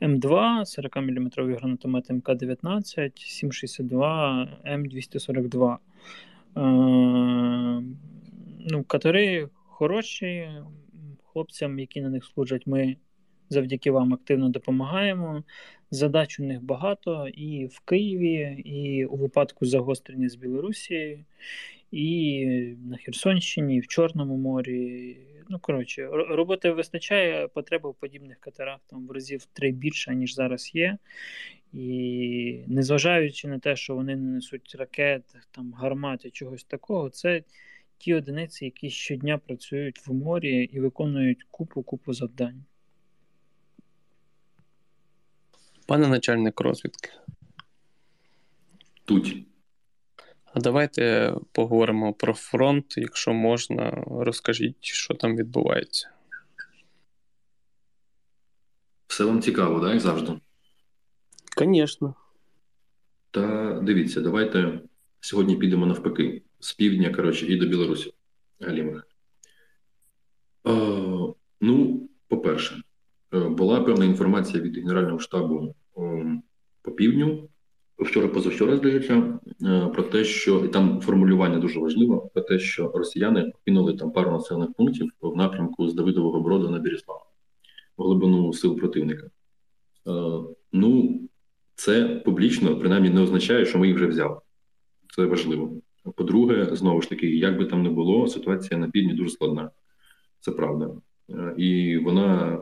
[0.00, 5.76] М2, 40 мм гранатомети МК-19, 7,62 М242.
[6.56, 6.60] Е,
[8.70, 10.48] ну, Катери хороші.
[11.32, 12.96] Хлопцям, які на них служать, ми
[13.50, 15.44] завдяки вам активно допомагаємо.
[15.90, 21.24] Задач у них багато і в Києві, і у випадку загострення з Білорусією,
[21.90, 22.46] і
[22.84, 25.16] на Херсонщині, і в Чорному морі.
[25.48, 30.74] Ну, коротше, роботи вистачає, потреба в подібних катерах там в разів три більше, ніж зараз
[30.74, 30.98] є.
[31.72, 37.42] І незважаючи на те, що вони не несуть ракет, там, гармати, чогось такого, це
[37.98, 42.64] ті одиниці, які щодня працюють в морі і виконують купу-купу завдань.
[45.86, 47.10] Пане начальник розвідки.
[49.04, 49.36] Тут.
[50.58, 56.10] А давайте поговоримо про фронт, якщо можна, розкажіть, що там відбувається.
[59.06, 60.32] Все вам цікаво, так, як завжди?
[61.58, 62.14] Звісно.
[63.30, 64.80] Та дивіться, давайте
[65.20, 68.14] сьогодні підемо навпаки, з півдня, коротше, і до Білорусі.
[68.60, 69.06] Галімих.
[70.66, 70.72] Е,
[71.60, 72.82] ну, по-перше,
[73.34, 76.42] е, була певна інформація від Генерального штабу е,
[76.82, 77.48] по півдню.
[77.98, 82.92] Вчора позавчора здається, е, про те, що і там формулювання дуже важливо, про те, що
[82.94, 87.26] росіяни кинули там пару населених пунктів в напрямку з Давидового Броду на Біріслав,
[87.96, 89.26] в глибину сил противника.
[89.26, 89.30] Е,
[90.72, 91.20] ну,
[91.74, 94.36] це публічно принаймні не означає, що ми їх вже взяли.
[95.16, 95.72] Це важливо.
[96.16, 99.70] По-друге, знову ж таки, як би там не було, ситуація на півдні дуже складна.
[100.40, 100.90] Це правда.
[101.30, 102.58] Е, і вона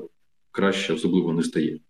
[0.50, 1.80] краще особливо не стає.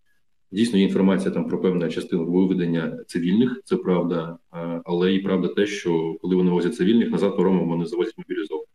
[0.52, 4.38] Дійсно, є інформація там про певну частину виведення цивільних, це правда,
[4.84, 8.68] але і правда те, що коли вони возять цивільних, назад поромом вони завозять мобілізованих.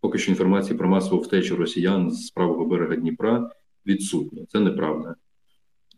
[0.00, 3.50] Поки що інформації про масову втечу росіян з правого берега Дніпра
[3.86, 4.44] відсутня.
[4.48, 5.14] Це неправда.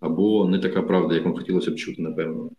[0.01, 2.51] Або не така правда, як вам хотілося б чути, напевно.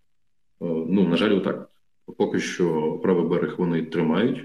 [0.59, 1.69] Ну, на жаль, отак.
[2.17, 4.37] Поки що правий берег вони тримають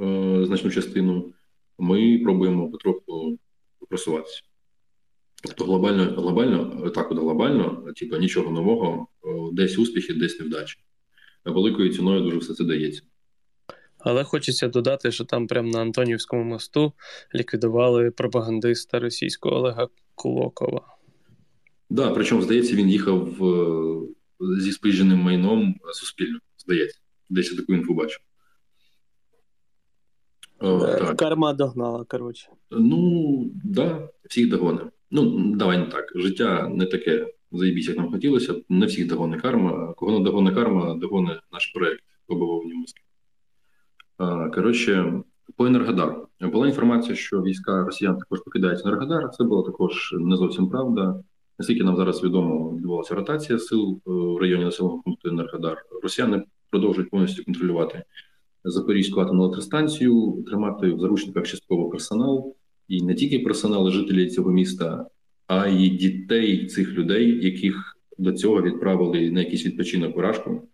[0.00, 1.32] е, значну частину.
[1.78, 3.38] Ми пробуємо потроху
[3.88, 4.42] просуватися.
[5.42, 9.08] Тобто глобально, глобально, так от глобально, типу, нічого нового,
[9.52, 10.78] десь успіхи, десь невдачі.
[11.44, 13.02] Великою ціною дуже все це дається.
[13.98, 16.92] Але хочеться додати, що там прямо на Антонівському мосту
[17.34, 20.80] ліквідували пропагандиста російського Олега Кулокова.
[20.80, 20.96] Так,
[21.90, 23.28] да, причому, здається, він їхав
[24.40, 26.38] зі спиженим майном суспільно.
[26.58, 26.98] Здається,
[27.28, 28.02] десь я таку інфу.
[30.58, 31.16] О, так.
[31.16, 32.48] Карма догнала, коротше.
[32.70, 34.90] Ну, так, да, всіх догонимо.
[35.10, 36.12] Ну, давай не так.
[36.14, 38.54] Життя не таке заїбісь, як нам хотілося.
[38.68, 39.94] Не всіх догони карма.
[39.96, 43.02] Кого не догони карма, догони наш проект побивовані мозки.
[44.54, 45.22] Коротше,
[45.56, 46.26] по Енергодару.
[46.40, 49.30] Була інформація, що війська росіян також покидають Енергодар.
[49.30, 51.22] Це була також не зовсім правда.
[51.58, 55.84] Наскільки нам зараз відомо, відбувалася ротація сил е, в районі населеного пункту Енергодар.
[56.02, 58.04] Росіяни продовжують повністю контролювати
[58.64, 62.56] Запорізьку атомну електростанцію, тримати в заручниках частково персонал
[62.90, 65.06] і не тільки персонали жителі цього міста,
[65.46, 70.68] а й дітей цих людей, яких до цього відправили на якийсь відпочинок у Рашку,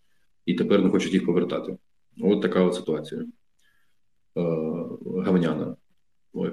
[0.47, 1.77] і тепер не хочуть їх повертати.
[2.21, 3.27] От така от ситуація е,
[5.25, 5.77] гавняна.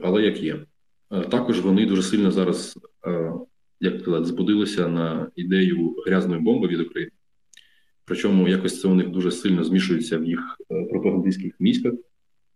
[0.02, 0.65] Але як є.
[1.12, 3.34] Е, також вони дуже сильно зараз, е,
[3.80, 7.12] як сказати, збудилися на ідею грязної бомби від України.
[8.06, 10.58] Причому якось це у них дуже сильно змішується в їх
[10.89, 11.93] пропагандистських міськах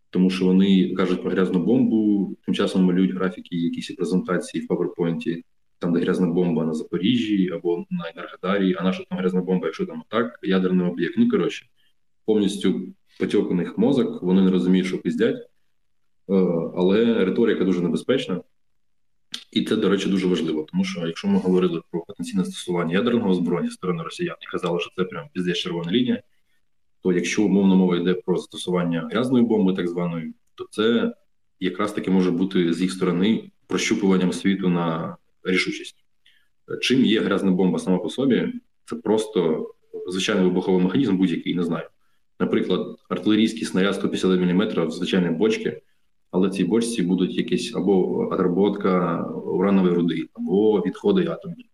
[0.10, 5.44] тому що вони кажуть про грязну бомбу, тим часом малюють графіки, якісь презентації в PowerPoint,
[5.80, 9.86] там, де грязна бомба на Запоріжжі або на Енергодарі, а наша там грязна бомба, якщо
[9.86, 11.16] там так, ядерний об'єкт.
[11.18, 11.66] Ну коротше,
[12.26, 12.82] повністю
[13.20, 16.34] потьок у них мозок, вони не розуміють, що пиздять, е,
[16.76, 18.42] але риторика дуже небезпечна.
[19.52, 23.34] І це, до речі, дуже важливо, тому що якщо ми говорили про потенційне застосування ядерного
[23.34, 26.24] зброї сторони росіян і казали, що це прям піздець червона лінія,
[27.04, 31.14] то якщо умовно мова йде про застосування грязної бомби, так званої, то це
[31.60, 35.96] якраз таки може бути з їх сторони прощупуванням світу на рішучість.
[36.82, 38.54] Чим є грязна бомба сама по собі,
[38.86, 39.70] це просто
[40.08, 41.88] звичайний вибуховий механізм, будь-який не знаю.
[42.40, 45.82] Наприклад, артилерійський снаряд 150 мм в звичайній бочці,
[46.32, 51.66] але в цій бочці будуть якісь або отработка уранової руди, або відходи атомні,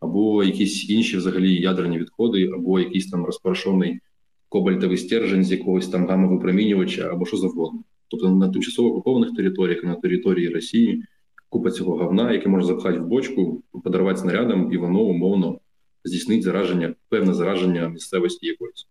[0.00, 4.00] або якісь інші взагалі ядерні відходи, або якийсь там розпорошений
[4.48, 7.80] кобальтовий стержень з якогось там гамовипромінювача або що завгодно.
[8.08, 11.04] Тобто на тимчасово окупованих територіях, на території Росії
[11.48, 15.60] купа цього говна, яке можна запхати в бочку, подарувати снарядом, і воно умовно
[16.04, 18.86] здійснить зараження, певне зараження місцевості якоїсь.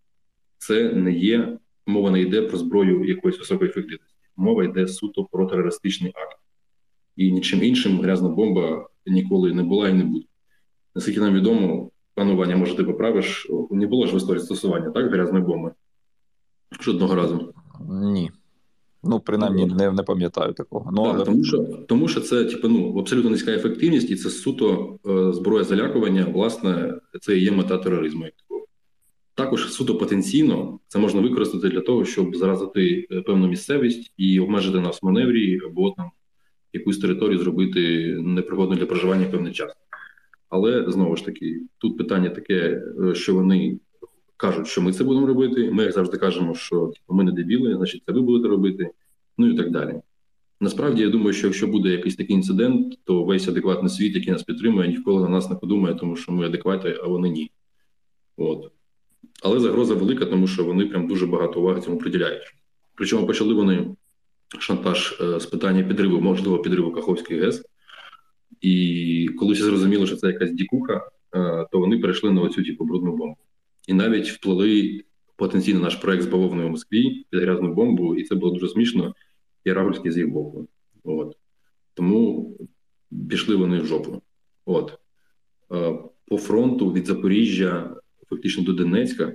[0.58, 4.16] Це не є мова не йде про зброю якоїсь високої ефективності.
[4.36, 6.38] Мова йде суто про терористичний акт.
[7.16, 10.24] І нічим іншим грязна бомба ніколи не була і не буде.
[10.94, 13.48] Наскільки нам відомо, Пане Ваня, може, ти поправиш?
[13.70, 15.10] Не було ж в історії стосування, так?
[15.12, 15.72] Грязної бомби?
[16.80, 17.54] Жодного разу.
[17.90, 18.30] Ні.
[19.04, 20.90] Ну, принаймні, не не пам'ятаю такого.
[20.92, 21.24] Ну, да, але...
[21.24, 25.64] Тому що тому що це типу, ну, абсолютно низька ефективність, і це суто е, зброя
[25.64, 28.24] залякування, власне, це і є мета тероризму.
[29.34, 34.80] Також суто потенційно це можна використати для того, щоб заразити е, певну місцевість і обмежити
[34.80, 36.10] нас в маневрі, або там
[36.72, 39.72] якусь територію зробити непригодно для проживання певний час.
[40.48, 43.78] Але знову ж таки, тут питання таке, е, що вони
[44.36, 45.70] кажуть, що ми це будемо робити.
[45.70, 48.90] Ми, як завжди, кажемо, що типу, ми не дебіли, значить, це ви будете робити,
[49.38, 50.00] ну і так далі.
[50.60, 54.42] Насправді, я думаю, що якщо буде якийсь такий інцидент, то весь адекватний світ, який нас
[54.42, 57.50] підтримує, ніколи на нас не подумає, тому що ми адекватні, а вони ні.
[58.36, 58.72] От.
[59.42, 62.54] Але загроза велика, тому що вони прям дуже багато уваги цьому приділяють.
[62.94, 63.96] Причому почали вони
[64.58, 67.64] шантаж е, з питання підриву, можливо, підриву Каховської ГЕС.
[68.60, 72.84] І коли всі зрозуміли, що це якась дікуха, е, то вони перейшли на оцю типу
[72.84, 73.36] брудну бомбу.
[73.88, 75.00] І навіть вплили
[75.36, 79.14] потенційно наш проект з бавовною в Москві під грязну бомбу, і це було дуже смішно
[79.64, 80.68] і рагульське з їх боку.
[81.04, 81.36] От.
[81.94, 82.56] Тому
[83.28, 84.22] пішли вони в жопу.
[84.64, 84.98] От.
[85.72, 87.96] Е, по фронту від Запоріжжя,
[88.30, 89.32] фактично до Донецька,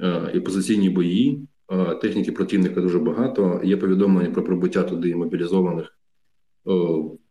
[0.00, 1.48] е, і позиційні бої.
[2.00, 3.60] Техніки противника дуже багато.
[3.64, 5.98] Є повідомлення про прибуття туди мобілізованих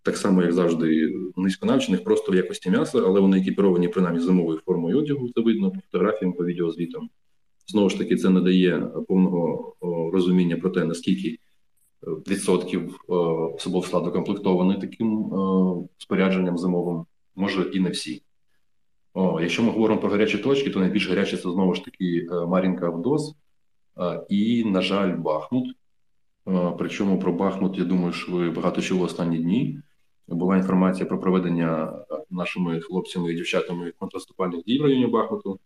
[0.08, 4.99] так само, як завжди, низьконавчених, просто в якості м'яса, але вони екіпіровані принаймні зимовою формою
[4.99, 5.30] одягу.
[5.36, 7.10] Це видно по фотографіям, по відеозвітам.
[7.68, 9.76] Знову ж таки, це надає повного
[10.14, 11.38] розуміння про те, наскільки е,
[12.28, 15.32] відсотків особового складу комплектований таким
[15.97, 17.05] спорядженням зимовим,
[17.36, 18.22] може і не всі.
[19.14, 22.45] О, Якщо ми говоримо про гарячі точки, то найбільш гарячі це знову ж таки е,
[22.45, 23.36] Марінка Авдос
[24.30, 25.76] і, на жаль, Бахмут.
[26.78, 29.80] Причому про Бахмут, я думаю, що ви багато чули останні дні.
[30.28, 31.93] Була інформація про проведення
[32.30, 35.59] нашими хлопцями і дівчатами контраступальних дій в районі Бахмуту,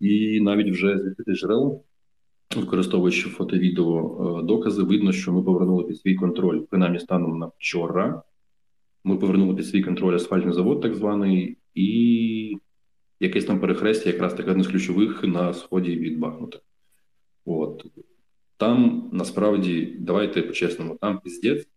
[0.00, 1.84] і навіть вже з відкритих джерел,
[2.56, 8.22] використовуючи фото-відео докази, видно, що ми повернули під свій контроль, принаймні станом на вчора.
[9.04, 12.58] Ми повернули під свій контроль асфальтний завод, так званий, і
[13.20, 16.58] якесь там перехрестя, якраз таке одне з ключових на сході від Бахмута.
[17.44, 17.86] От.
[18.56, 21.68] Там насправді, давайте по-чесному, там піздець.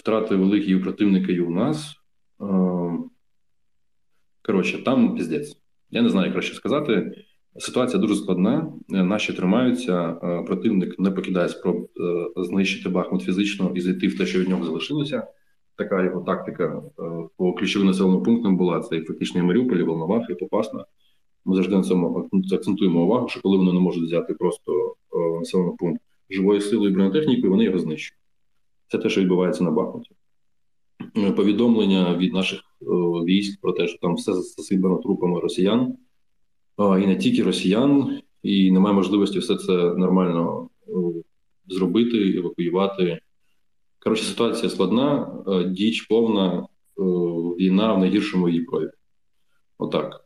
[0.00, 1.94] Е, втрати великі у противника і у нас.
[2.40, 2.44] Е,
[4.42, 5.56] коротше, там піздець.
[5.90, 7.12] Я не знаю, як краще сказати.
[7.58, 8.72] Ситуація дуже складна.
[8.88, 10.18] Наші тримаються.
[10.22, 11.88] Е, противник не покидає спроб
[12.36, 15.26] знищити Бахмут фізично і зайти в те, що від нього залишилося.
[15.76, 16.82] Така його тактика
[17.36, 20.84] по ключовим населеним пунктам була: це і фактично і Маріуполь, і Волновах, і Попасна.
[21.44, 25.74] Ми завжди на цьому акцентуємо увагу, що коли вони не можуть взяти просто е, населений
[25.78, 28.19] пункт живою силою і бронетехнікою, вони його знищують.
[28.90, 30.10] Це те, що відбувається на Бахмуті.
[31.16, 32.84] Е, повідомлення від наших е,
[33.24, 35.96] військ про те, що там все засипано трупами росіян,
[36.78, 40.68] і не тільки росіян, і немає можливості все це нормально
[41.68, 43.20] зробити, евакуювати.
[43.98, 45.32] Коротше, ситуація складна,
[45.66, 46.66] діч повна,
[47.58, 48.90] війна в найгіршому її прояві.
[49.78, 50.24] Отак.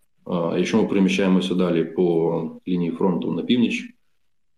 [0.56, 3.94] Якщо ми переміщаємося далі по лінії фронту на північ,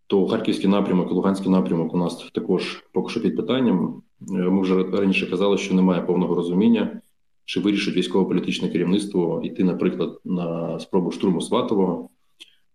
[0.07, 4.03] то Харківський напрямок і Луганський напрямок у нас також поки що під питанням.
[4.21, 7.01] Е, ми вже раніше казали, що немає повного розуміння,
[7.45, 12.11] чи вирішить військово-політичне керівництво йти, наприклад, на спробу штурму Сватового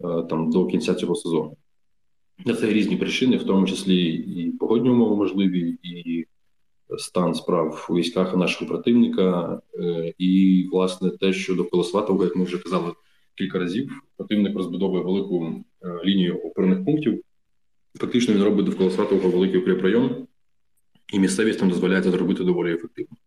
[0.04, 1.58] е, там до кінця цього сезону.
[2.46, 6.26] На Це різні причини, в тому числі і погодні умови можливі, і
[6.98, 12.44] стан справ у військах нашого противника, е, і власне те, що довкола Сватового, як ми
[12.44, 12.94] вже казали
[13.36, 15.64] кілька разів, противник розбудовує велику
[16.06, 17.22] лінію опорних пунктів.
[17.98, 20.28] Фактично він робить довкола Сватового великий укріпрайон,
[21.14, 23.18] і місцевість там дозволяє це зробити доволі ефективно.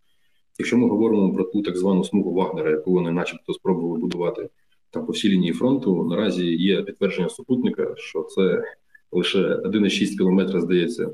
[0.58, 4.48] Якщо ми говоримо про ту так звану смугу Вагнера, яку вони, начебто, спробували будувати
[4.90, 8.64] там по всій лінії фронту, наразі є підтвердження супутника, що це
[9.12, 11.10] лише 1,6 кілометра, здається,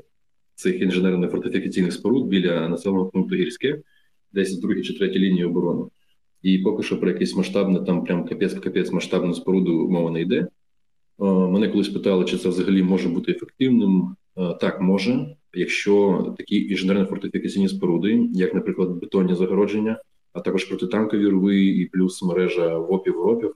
[0.55, 3.81] цих інженерно-фортифікаційних споруд біля населеного пункту гірське,
[4.31, 5.85] десь в другій чи третій лінії оборони.
[6.41, 10.47] І поки що про якесь масштабне, там прям капець-капець масштабну споруду мова не йде.
[11.21, 14.15] Мене колись питали, чи це взагалі може бути ефективним.
[14.61, 20.01] Так, може, якщо такі інженерно-фортифікаційні споруди, як, наприклад, бетонні загородження,
[20.33, 23.55] а також протитанкові рви і плюс мережа ВОПів ропів,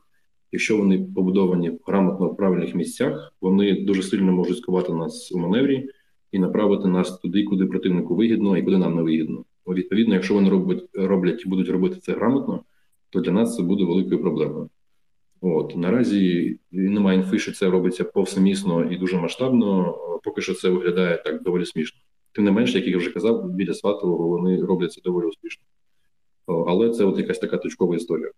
[0.52, 5.90] якщо вони побудовані грамотно в правильних місцях, вони дуже сильно можуть скувати нас у маневрі
[6.32, 9.46] і направити нас туди, куди противнику вигідно і куди нам не вигідно.
[9.68, 12.64] Відповідно, якщо вони роблять роблять будуть робити це грамотно,
[13.10, 14.70] то для нас це буде великою проблемою.
[15.42, 19.98] От наразі немає інфи, що це робиться повсемісно і дуже масштабно.
[20.24, 22.00] Поки що це виглядає так доволі смішно.
[22.32, 25.64] Тим не менше, як я вже казав, біля Сватового вони роблять це доволі успішно.
[26.48, 28.32] Але це от якась така точкова історія.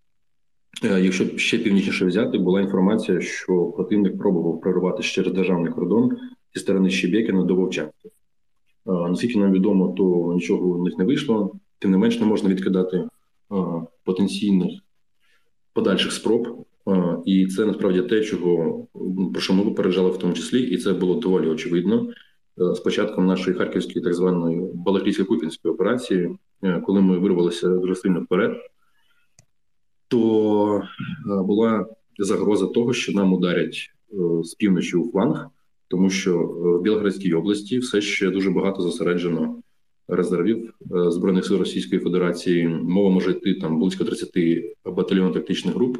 [0.84, 6.16] Е, якщо ще північніше взяти, була інформація, що противник пробував прорвати через державний кордон
[6.54, 8.08] зі сторони Щебекіна до Вовчанська.
[8.86, 13.08] Наскільки нам відомо, то нічого у них не вийшло, тим не менш не можна відкидати
[14.04, 14.80] потенційних
[15.72, 16.66] подальших спроб.
[17.26, 18.86] І це насправді те, чого
[19.32, 22.08] про що ми попереджали в тому числі, і це було доволі очевидно.
[22.56, 26.36] З початком нашої харківської так званої балаклійсько купінської операції,
[26.84, 28.56] коли ми вирвалися дуже сильно вперед,
[30.08, 30.82] то
[31.26, 31.86] була
[32.18, 33.90] загроза того, що нам ударять
[34.42, 35.46] з півночі у фланг,
[35.88, 39.62] тому що в Білградській області все ще дуже багато зосереджено
[40.08, 42.68] резервів е, збройних сил Російської Федерації.
[42.68, 44.30] Мова може йти там близько 30
[44.84, 45.98] батальйонів тактичних груп,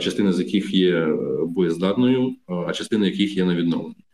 [0.00, 1.16] частина з яких є е,
[1.46, 4.04] боєздатною, а частина яких є на відновленні.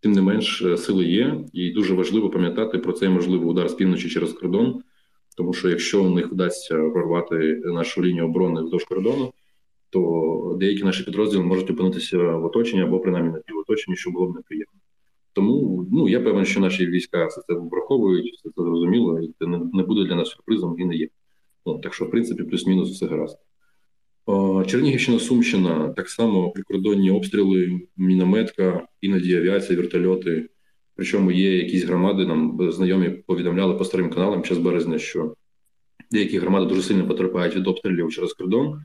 [0.00, 3.74] Тим не менш, е, сили є, і дуже важливо пам'ятати про цей можливий удар з
[3.74, 4.82] півночі через кордон.
[5.36, 9.32] Тому що якщо у них вдасться прорвати нашу лінію оборони вздовж кордону,
[9.90, 14.26] то деякі наші підрозділи можуть опинитися в оточенні або принаймні на ті оточенні, що було
[14.26, 14.80] б неприємно.
[15.32, 19.46] Тому ну я певен, що наші війська все це враховують, все це зрозуміло, і це
[19.72, 21.08] не буде для нас сюрпризом і не є.
[21.66, 23.38] Ну, Так що, в принципі, плюс-мінус все гаразд.
[24.66, 30.48] Чернігівщина, Сумщина так само прикордонні обстріли, мінометка, іноді авіація, вертольоти.
[30.96, 35.34] Причому є якісь громади, нам знайомі повідомляли по старим каналам час березня, що
[36.10, 38.84] деякі громади дуже сильно потерпають від обстрілів через кордон,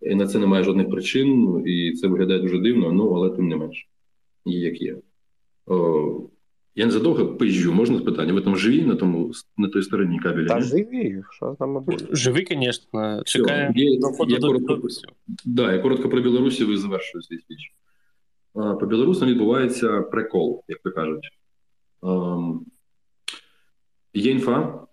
[0.00, 3.56] і на це немає жодних причин, і це виглядає дуже дивно, ну але тим не
[3.56, 3.88] менш,
[4.46, 4.96] і як є.
[5.66, 6.28] О,
[6.74, 8.32] я не задовго пизжу, можна питання?
[8.32, 10.48] Ви там живі на тому на той стороні кабеля?
[10.48, 12.06] Та живі, що нами буде?
[12.10, 13.22] Живі, звісно.
[13.24, 15.06] Чекаємо входу до Білорусі.
[15.44, 17.72] Да, я коротко про Білорусі ви завершую свій спіч.
[18.52, 21.28] По Білорусам відбувається прикол, як то кажуть.
[24.14, 24.86] Є інфа,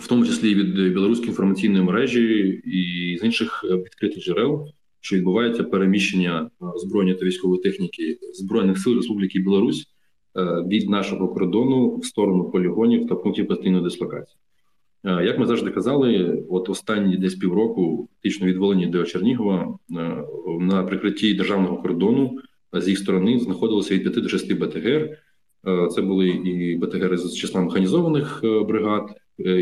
[0.00, 4.68] в тому числі від білоруської інформаційної мережі і з інших відкритих джерел,
[5.00, 9.95] що відбувається переміщення збройної та військової техніки Збройних сил Республіки Білорусь
[10.66, 14.38] від нашого кордону в сторону полігонів та пунктів постійної дислокації.
[15.06, 20.24] Е, як ми завжди казали, от останні десь півроку, фактично від Волині до Чернігова, е,
[20.60, 22.38] на прикритті державного кордону
[22.72, 25.18] з їх сторони знаходилося від 5 до 6 БТГР.
[25.90, 29.16] Це були і БТГР з числа механізованих бригад,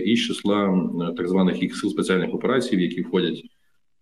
[0.05, 3.45] і з числа так званих їх сил спеціальних операцій, в які входять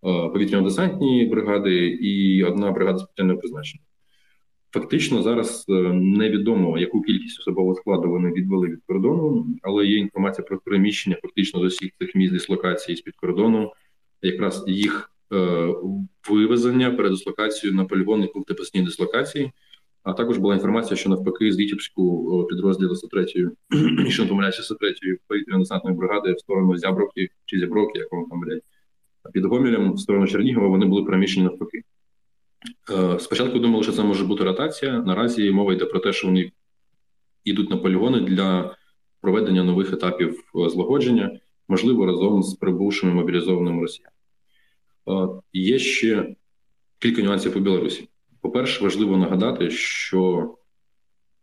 [0.02, 3.84] повітряно-десантні бригади і одна бригада спеціального призначення.
[4.72, 10.44] Фактично зараз е, невідомо, яку кількість особового складу вони відвели від кордону, але є інформація
[10.44, 13.72] про переміщення фактично з усіх цих місць дислокації з під кордону,
[14.22, 15.68] якраз їх е,
[16.30, 19.52] вивезення передислокацією на полігони пункти дислокації.
[20.02, 23.50] А також була інформація, що навпаки з Вітівську підрозділу 103-ї,
[24.10, 28.62] що не помиляюся, 103-ї повітряно-десантної бригади в сторону Зябровки чи Зябровки, як воно там блядь,
[29.32, 31.82] під Гомелем в сторону Чернігова вони були переміщені навпаки.
[32.90, 34.92] Е, спочатку думали, що це може бути ротація.
[34.92, 36.52] Наразі мова йде про те, що вони
[37.44, 38.76] йдуть на полігони для
[39.20, 44.16] проведення нових етапів е, злагодження, можливо, разом з прибувшими мобілізованими росіянами.
[45.08, 46.34] Е, є ще
[46.98, 48.08] кілька нюансів у Білорусі.
[48.40, 50.54] По-перше, важливо нагадати, що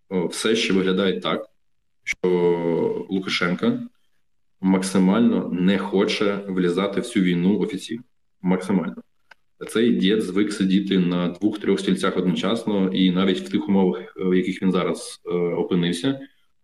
[0.09, 1.49] все ще виглядає так,
[2.03, 2.27] що
[3.09, 3.81] Лукашенка
[4.61, 8.03] максимально не хоче влізати в цю війну офіційно.
[8.41, 8.95] Максимально.
[9.67, 14.61] Цей дід звик сидіти на двох-трьох стільцях одночасно, і навіть в тих умовах, в яких
[14.61, 16.19] він зараз е, опинився,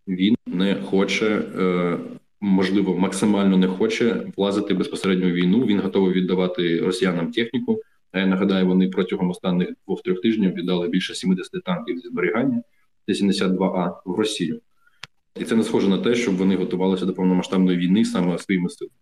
[0.07, 1.27] він не хоче,
[1.59, 1.97] е,
[2.41, 5.65] можливо, максимально не хоче влазити безпосередньо в війну.
[5.65, 7.81] Він готовий віддавати росіянам техніку.
[8.11, 12.63] А я нагадаю, вони протягом останніх двох-трьох тижнів віддали більше 70 танків зі зберігання,
[13.07, 14.61] 72 а в Росію.
[15.39, 18.95] І це не схоже на те, щоб вони готувалися до повномасштабної війни саме своїми силами.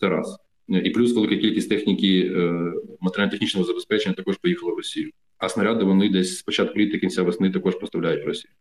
[0.00, 0.38] Це раз.
[0.68, 5.10] І плюс велика кількість техніки е, матеріально-технічного забезпечення також поїхала в Росію.
[5.38, 8.52] А снаряди вони десь з початку літа кінця весни також поставляють в Росію.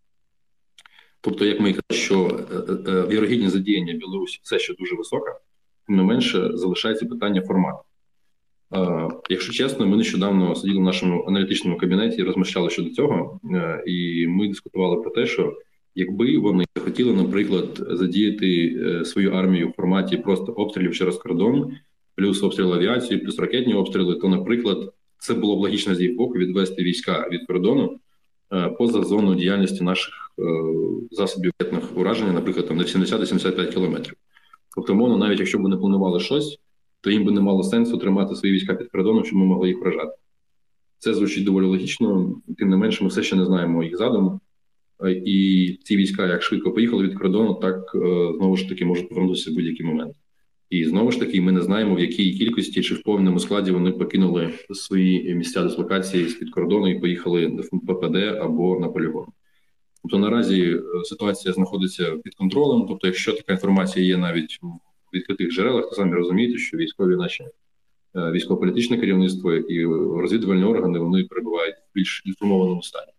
[1.21, 2.45] Тобто, як ми казали, що
[2.87, 5.39] е, е, задіяння Білорусі все ще дуже висока,
[5.87, 7.79] тим не менше залишається питання формату.
[9.29, 13.39] Якщо чесно, ми нещодавно сиділи в нашому аналітичному кабінеті і розміщали щодо цього,
[13.85, 15.57] і ми дискутували про те, що
[15.95, 18.75] Якби вони хотіли, наприклад, задіяти
[19.05, 21.77] свою армію в форматі просто обстрілів через кордон,
[22.21, 26.33] плюс обстріл авіації, плюс ракетні обстріли, то, наприклад, це було б логічно з їх боку
[26.33, 27.99] відвести війська від кордону
[28.53, 30.43] е, поза зону діяльності наших е,
[31.11, 34.13] засобів ракетних ураження, наприклад, там на 70-75 кілометрів.
[34.75, 36.59] Тобто, мовно, навіть якщо б вони планували щось,
[37.01, 39.81] то їм би не мало сенсу тримати свої війська під кордоном, щоб ми могли їх
[39.81, 40.13] вражати.
[40.99, 44.39] Це звучить доволі логічно, тим не менше, ми все ще не знаємо їх задуму.
[45.03, 47.91] Е, і ці війська, як швидко поїхали від кордону, так
[48.37, 50.15] знову ж таки можуть повернутися в будь-який момент.
[50.71, 53.91] І знову ж таки, ми не знаємо, в якій кількості чи в повному складі вони
[53.91, 59.25] покинули свої місця дислокації з під кордону і поїхали в ППД або на полігон.
[60.01, 62.85] Тобто наразі ситуація знаходиться під контролем.
[62.87, 64.67] Тобто, якщо така інформація є навіть в
[65.13, 67.43] відкритих джерелах, то самі розумієте, що військові наші
[68.15, 69.85] військово-політичне керівництво і
[70.21, 73.11] розвідувальні органи вони перебувають в більш інформованому стані.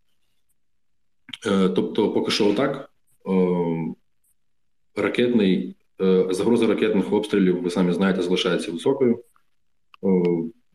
[1.75, 2.91] Тобто, поки що, отак
[4.97, 5.77] ракетний
[6.31, 9.23] загроза ракетних обстрілів, ви самі знаєте, залишається високою.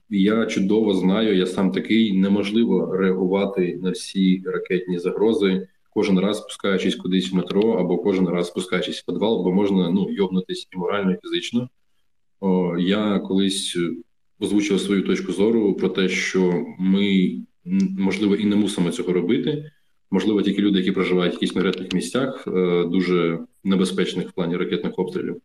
[0.10, 6.96] Я чудово знаю, я сам такий неможливо реагувати на всі ракетні загрози, кожен раз спускаючись
[6.96, 11.12] кудись в метро, або кожен раз спускаючись в підвал, бо можна ну йобнутись і морально,
[11.12, 11.70] і фізично.
[12.80, 13.78] Я колись
[14.40, 17.32] озвучив свою точку зору про те, що ми
[17.98, 19.72] можливо і не мусимо цього робити.
[20.12, 25.00] Можливо, тільки люди, які проживають в якихось конкретних місцях, е, дуже небезпечних в плані ракетних
[25.00, 25.42] обстрілів.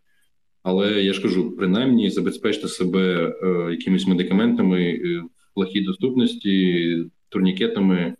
[0.63, 6.97] Але я ж кажу, принаймні забезпечте себе е, якимись медикаментами е, в плохій доступності,
[7.29, 8.15] турнікетами,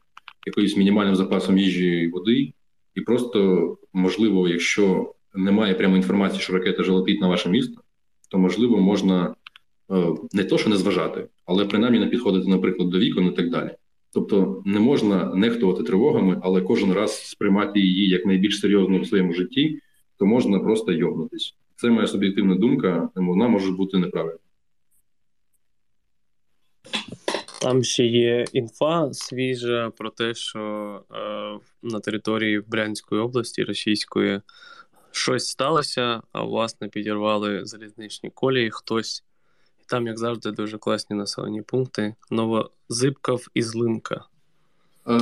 [0.47, 2.53] якоюсь мінімальним запасом їжі і води,
[2.95, 7.81] і просто можливо, якщо немає прямо інформації, що ракета вже летить на ваше місто,
[8.31, 9.35] то можливо можна
[9.91, 13.51] е, не то, що не зважати, але принаймні не підходити, наприклад, до вікон і так
[13.51, 13.71] далі.
[14.15, 19.33] Тобто не можна нехтувати тривогами, але кожен раз сприймати її як найбільш серйозно в своєму
[19.33, 19.79] житті,
[20.23, 21.55] то можна просто йобнутись.
[21.77, 24.39] Це моя суб'єктивна думка, вона може бути неправильна.
[27.61, 30.61] Там ще є інфа свіжа про те, що
[31.11, 34.41] е, на території Брянської області Російської
[35.11, 39.25] щось сталося, а власне підірвали залізничні колії хтось.
[39.81, 42.15] І там, як завжди, дуже класні населені пункти.
[42.31, 44.25] Новозибкав і Злинка.
[45.09, 45.13] Е,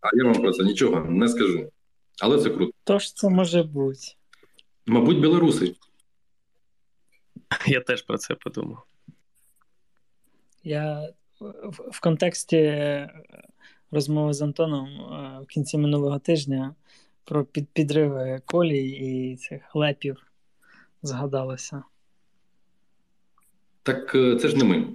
[0.00, 1.70] А я вам про це нічого не скажу.
[2.22, 2.72] Але це круто.
[2.84, 4.00] Тож це може бути.
[4.86, 5.74] Мабуть, білоруси.
[7.66, 8.82] Я теж про це подумав.
[10.64, 12.82] Я в, в контексті
[13.90, 16.74] розмови з Антоном е, в кінці минулого тижня
[17.24, 20.26] про під, підриви колій і цих лепів
[21.02, 21.82] згадалося.
[23.82, 24.86] Так е, це ж не ми.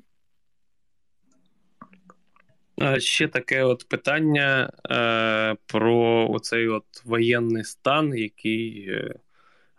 [2.98, 9.14] Ще таке от питання е, про оцей от воєнний стан, який е,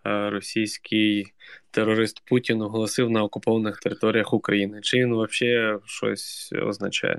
[0.07, 1.33] Е, російський
[1.71, 4.81] терорист Путін оголосив на окупованих територіях України.
[4.81, 7.19] Чи він взагалі щось означає?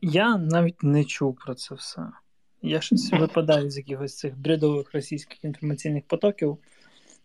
[0.00, 2.02] Я навіть не чув про це все.
[2.62, 6.58] Я щось випадаю з якихось цих бредових російських інформаційних потоків,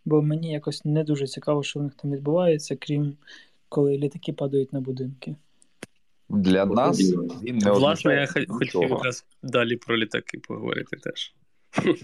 [0.06, 3.18] бо мені якось не дуже цікаво, що в них там відбувається, крім
[3.70, 5.36] коли літаки падають на будинки.
[6.30, 6.99] Для нас
[7.43, 11.34] він не Власне, я хотів якраз далі про літаки поговорити теж.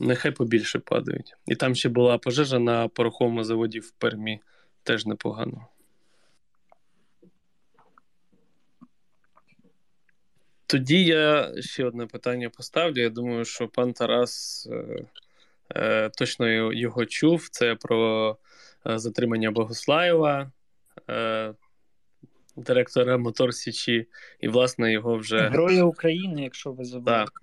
[0.00, 1.36] Нехай побільше падають.
[1.46, 4.40] І там ще була пожежа на пороховому заводі в Пермі.
[4.82, 5.66] Теж непогано.
[10.66, 13.00] Тоді я ще одне питання поставлю.
[13.00, 15.04] Я думаю, що пан Тарас е,
[15.74, 17.48] е, точно його чув.
[17.48, 18.36] Це про
[18.86, 20.52] е, затримання Богослаєва,
[21.10, 21.54] е,
[22.66, 24.06] директора Мотор Січі,
[24.40, 25.38] і, власне, його вже.
[25.38, 27.16] Героя України, якщо ви забули.
[27.16, 27.42] Так.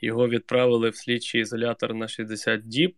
[0.00, 2.94] Його відправили в слідчий ізолятор на 60 діб.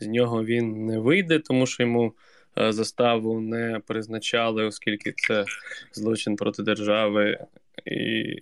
[0.00, 2.14] З нього він не вийде, тому що йому
[2.58, 5.44] е, заставу не призначали, оскільки це
[5.92, 7.38] злочин проти держави.
[7.86, 8.36] І,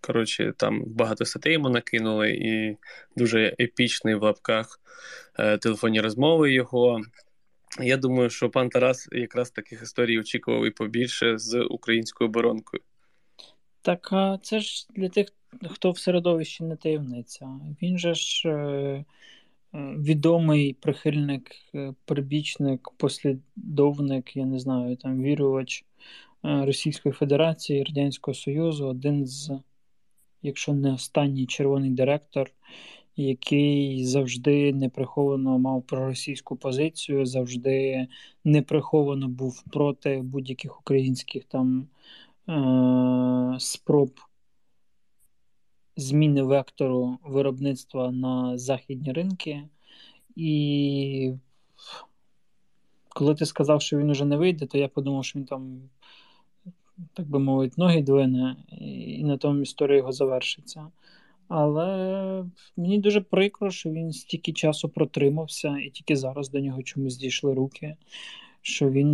[0.00, 2.76] коротше, там багато статей йому накинули, і
[3.16, 4.80] дуже епічний в лапках
[5.38, 7.00] е, телефонні розмови його.
[7.80, 12.82] Я думаю, що пан Тарас якраз таких історій очікував і побільше з українською оборонкою.
[13.82, 15.28] Так, а це ж для тих,
[15.70, 17.60] хто в середовищі не таємниця.
[17.82, 19.04] Він же ж е, е,
[19.98, 25.84] відомий прихильник, е, прибічник, послідовник, я не знаю, там вірувач
[26.42, 29.50] Російської Федерації, Радянського Союзу, один з,
[30.42, 32.50] якщо не останній червоний директор,
[33.16, 38.06] який завжди неприховано мав проросійську позицію, завжди
[38.44, 41.88] неприховано був проти будь-яких українських там
[43.58, 44.10] спроб
[45.96, 49.62] зміни вектору виробництва на західні ринки.
[50.36, 51.32] І
[53.08, 55.80] коли ти сказав, що він уже не вийде, то я подумав, що він там,
[57.12, 60.86] так би мовити, ноги двине, і на тому історія його завершиться.
[61.48, 62.44] Але
[62.76, 67.54] мені дуже прикро, що він стільки часу протримався, і тільки зараз до нього чомусь дійшли
[67.54, 67.96] руки,
[68.62, 69.10] що він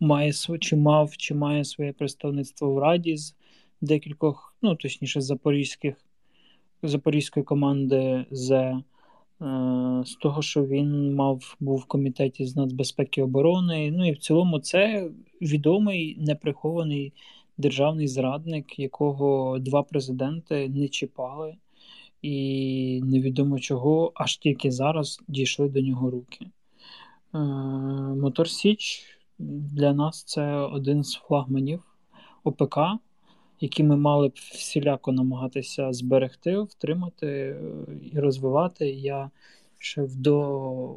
[0.00, 3.34] має чи мав, чи має своє представництво в Раді з
[3.80, 5.94] декількох, ну точніше, запорізьких
[6.82, 8.82] запорізької команди з е,
[10.04, 13.90] з того, що він мав був в комітеті з нацбезпеки і оборони.
[13.90, 15.10] Ну і в цілому це
[15.40, 17.12] відомий неприхований
[17.62, 21.54] державний зрадник, якого два президенти не чіпали,
[22.22, 26.46] і невідомо чого, аж тільки зараз дійшли до нього руки.
[27.34, 27.38] Е,
[28.22, 29.04] Мотор Січ
[29.38, 31.82] для нас це один з флагманів
[32.44, 32.78] ОПК,
[33.60, 37.60] які ми мали б всіляко намагатися зберегти, втримати е,
[38.12, 38.90] і розвивати.
[38.90, 39.30] Я
[39.78, 40.96] ще в до,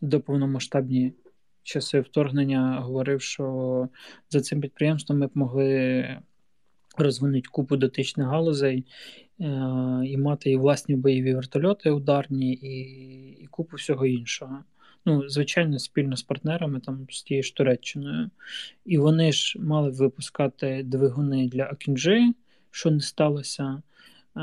[0.00, 1.12] до повномасштабні
[1.62, 3.88] часи вторгнення говорив, що
[4.30, 6.06] за цим підприємством ми б могли
[6.98, 8.86] розвинути купу дотичних галузей
[9.40, 9.44] е,
[10.04, 12.78] і мати і власні бойові вертольоти ударні, і,
[13.42, 14.58] і купу всього іншого.
[15.06, 18.30] Ну, звичайно, спільно з партнерами, там з тією ж Туреччиною.
[18.84, 22.32] І вони ж мали випускати двигуни для Акінджи,
[22.70, 23.82] що не сталося.
[24.36, 24.42] Е,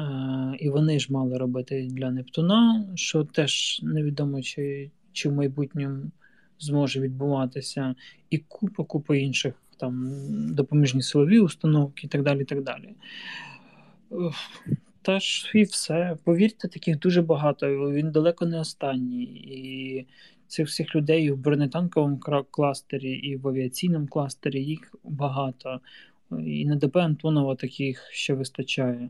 [0.59, 6.11] і вони ж мали робити для Нептуна, що теж невідомо, чи чи в майбутньому
[6.59, 7.95] зможе відбуватися,
[8.29, 10.13] і купа купа інших там
[10.53, 12.41] допоміжні силові установки і так далі.
[12.41, 12.95] і так далі.
[15.01, 16.17] Та ж і все.
[16.23, 17.91] Повірте, таких дуже багато.
[17.91, 19.23] Він далеко не останній.
[19.23, 20.05] І
[20.47, 22.19] цих всіх людей в бронетанковому
[22.51, 25.79] кластері, і в авіаційному кластері їх багато.
[26.45, 29.09] І на ДП Антонова таких ще вистачає.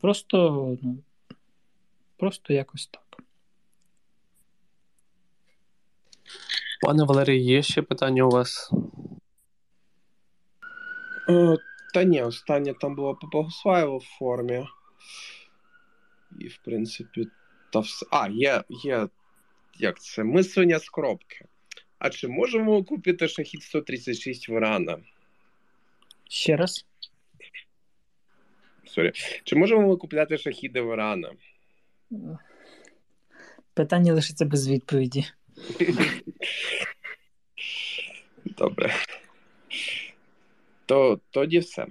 [0.00, 0.98] Просто, ну,
[2.16, 3.09] Просто якось так.
[6.82, 8.70] Пане Валерій, є ще питання у вас?
[11.28, 11.56] О,
[11.94, 14.66] Та ні, останнє там було по Богослаєву в формі.
[16.38, 17.26] І, в принципі,
[17.72, 18.06] та все.
[18.10, 19.08] А, є, є.
[19.78, 20.24] Як це?
[20.24, 21.44] Мислення з коробки.
[21.98, 24.98] А чи можемо купити шахід 136 Варана?
[26.28, 26.86] Ще раз.
[28.86, 29.12] Сорі.
[29.44, 31.32] Чи можемо ми купляти шахіди Варана?
[33.74, 35.24] Питання лишиться без відповіді.
[38.44, 38.94] Добре.
[40.86, 41.86] То тоді все.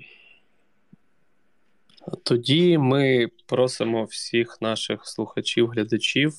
[2.24, 6.34] Тоді ми просимо всіх наших слухачів, глядачів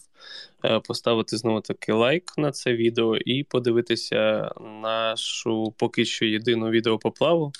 [0.64, 4.52] е, поставити знову таки лайк на це відео і подивитися
[4.82, 7.52] нашу поки що єдину відеопоплаву.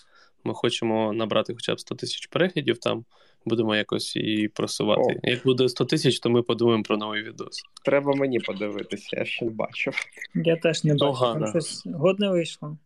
[0.44, 3.04] Ми хочемо набрати хоча б 100 тисяч переглядів там.
[3.45, 5.20] Будемо якось її просувати.
[5.24, 5.30] О.
[5.30, 7.62] Як буде 100 тисяч, то ми подумаємо про новий відос.
[7.84, 9.95] Треба мені подивитися, я ще не бачив.
[10.34, 11.18] Я теж не бачив.
[11.20, 12.76] Там щось годне вийшло.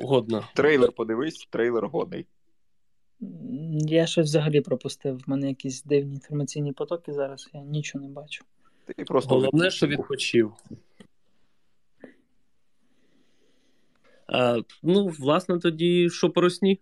[0.00, 0.44] Годно.
[0.54, 2.26] Трейлер подивись, трейлер годний.
[3.72, 5.16] Я щось взагалі пропустив.
[5.18, 8.44] В мене якісь дивні інформаційні потоки зараз, я нічого не бачу.
[8.86, 10.52] Ти просто Головне, що відпочив.
[14.26, 16.80] А, Ну, власне, тоді що по русні?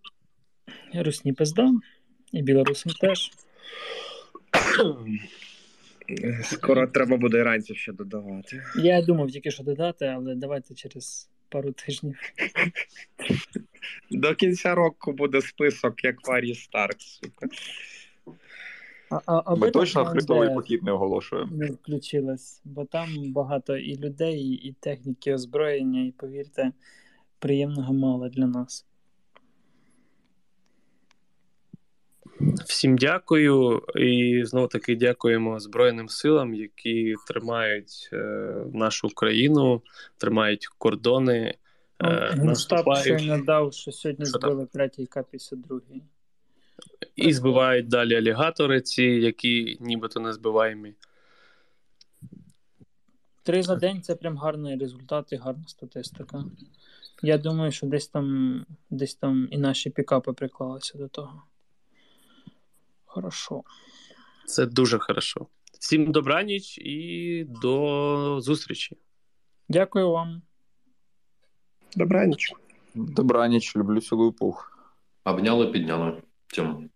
[0.95, 1.72] Русні пизда,
[2.32, 3.30] і білорусам теж.
[6.43, 8.62] Скоро треба буде іранців ще додавати.
[8.76, 12.18] Я думав тільки що додати, але давайте через пару тижнів.
[14.11, 17.47] До кінця року буде список, як Варі Старк, сука.
[19.11, 21.57] А, а, Ми точно хрестовий похід не оголошуємо.
[21.57, 26.72] Не включилось, бо там багато і людей, і техніки озброєння, і повірте,
[27.38, 28.86] приємного мало для нас.
[32.66, 38.16] Всім дякую і знову таки дякуємо Збройним силам, які тримають е,
[38.72, 39.82] нашу Україну,
[40.18, 41.55] тримають кордони.
[42.03, 45.80] Е, Генштаб ще дав, що сьогодні що збили третій К-52.
[47.16, 50.95] І збивають далі алігатори, ці, які нібито не збиваємі.
[53.43, 56.45] Три за день це прям гарний результат і гарна статистика.
[57.22, 61.43] Я думаю, що десь там десь там і наші пікапи приклалися до того.
[63.13, 63.63] Хорошо.
[64.47, 65.47] Це дуже хорошо.
[65.81, 68.97] Всім добраніч і до зустрічі.
[69.69, 70.43] Дякую вам.
[71.97, 72.53] Добраніч.
[72.95, 74.79] Добраніч, люблю цілую пух.
[75.25, 76.23] Обняли, підняли.
[76.47, 76.89] Цьому.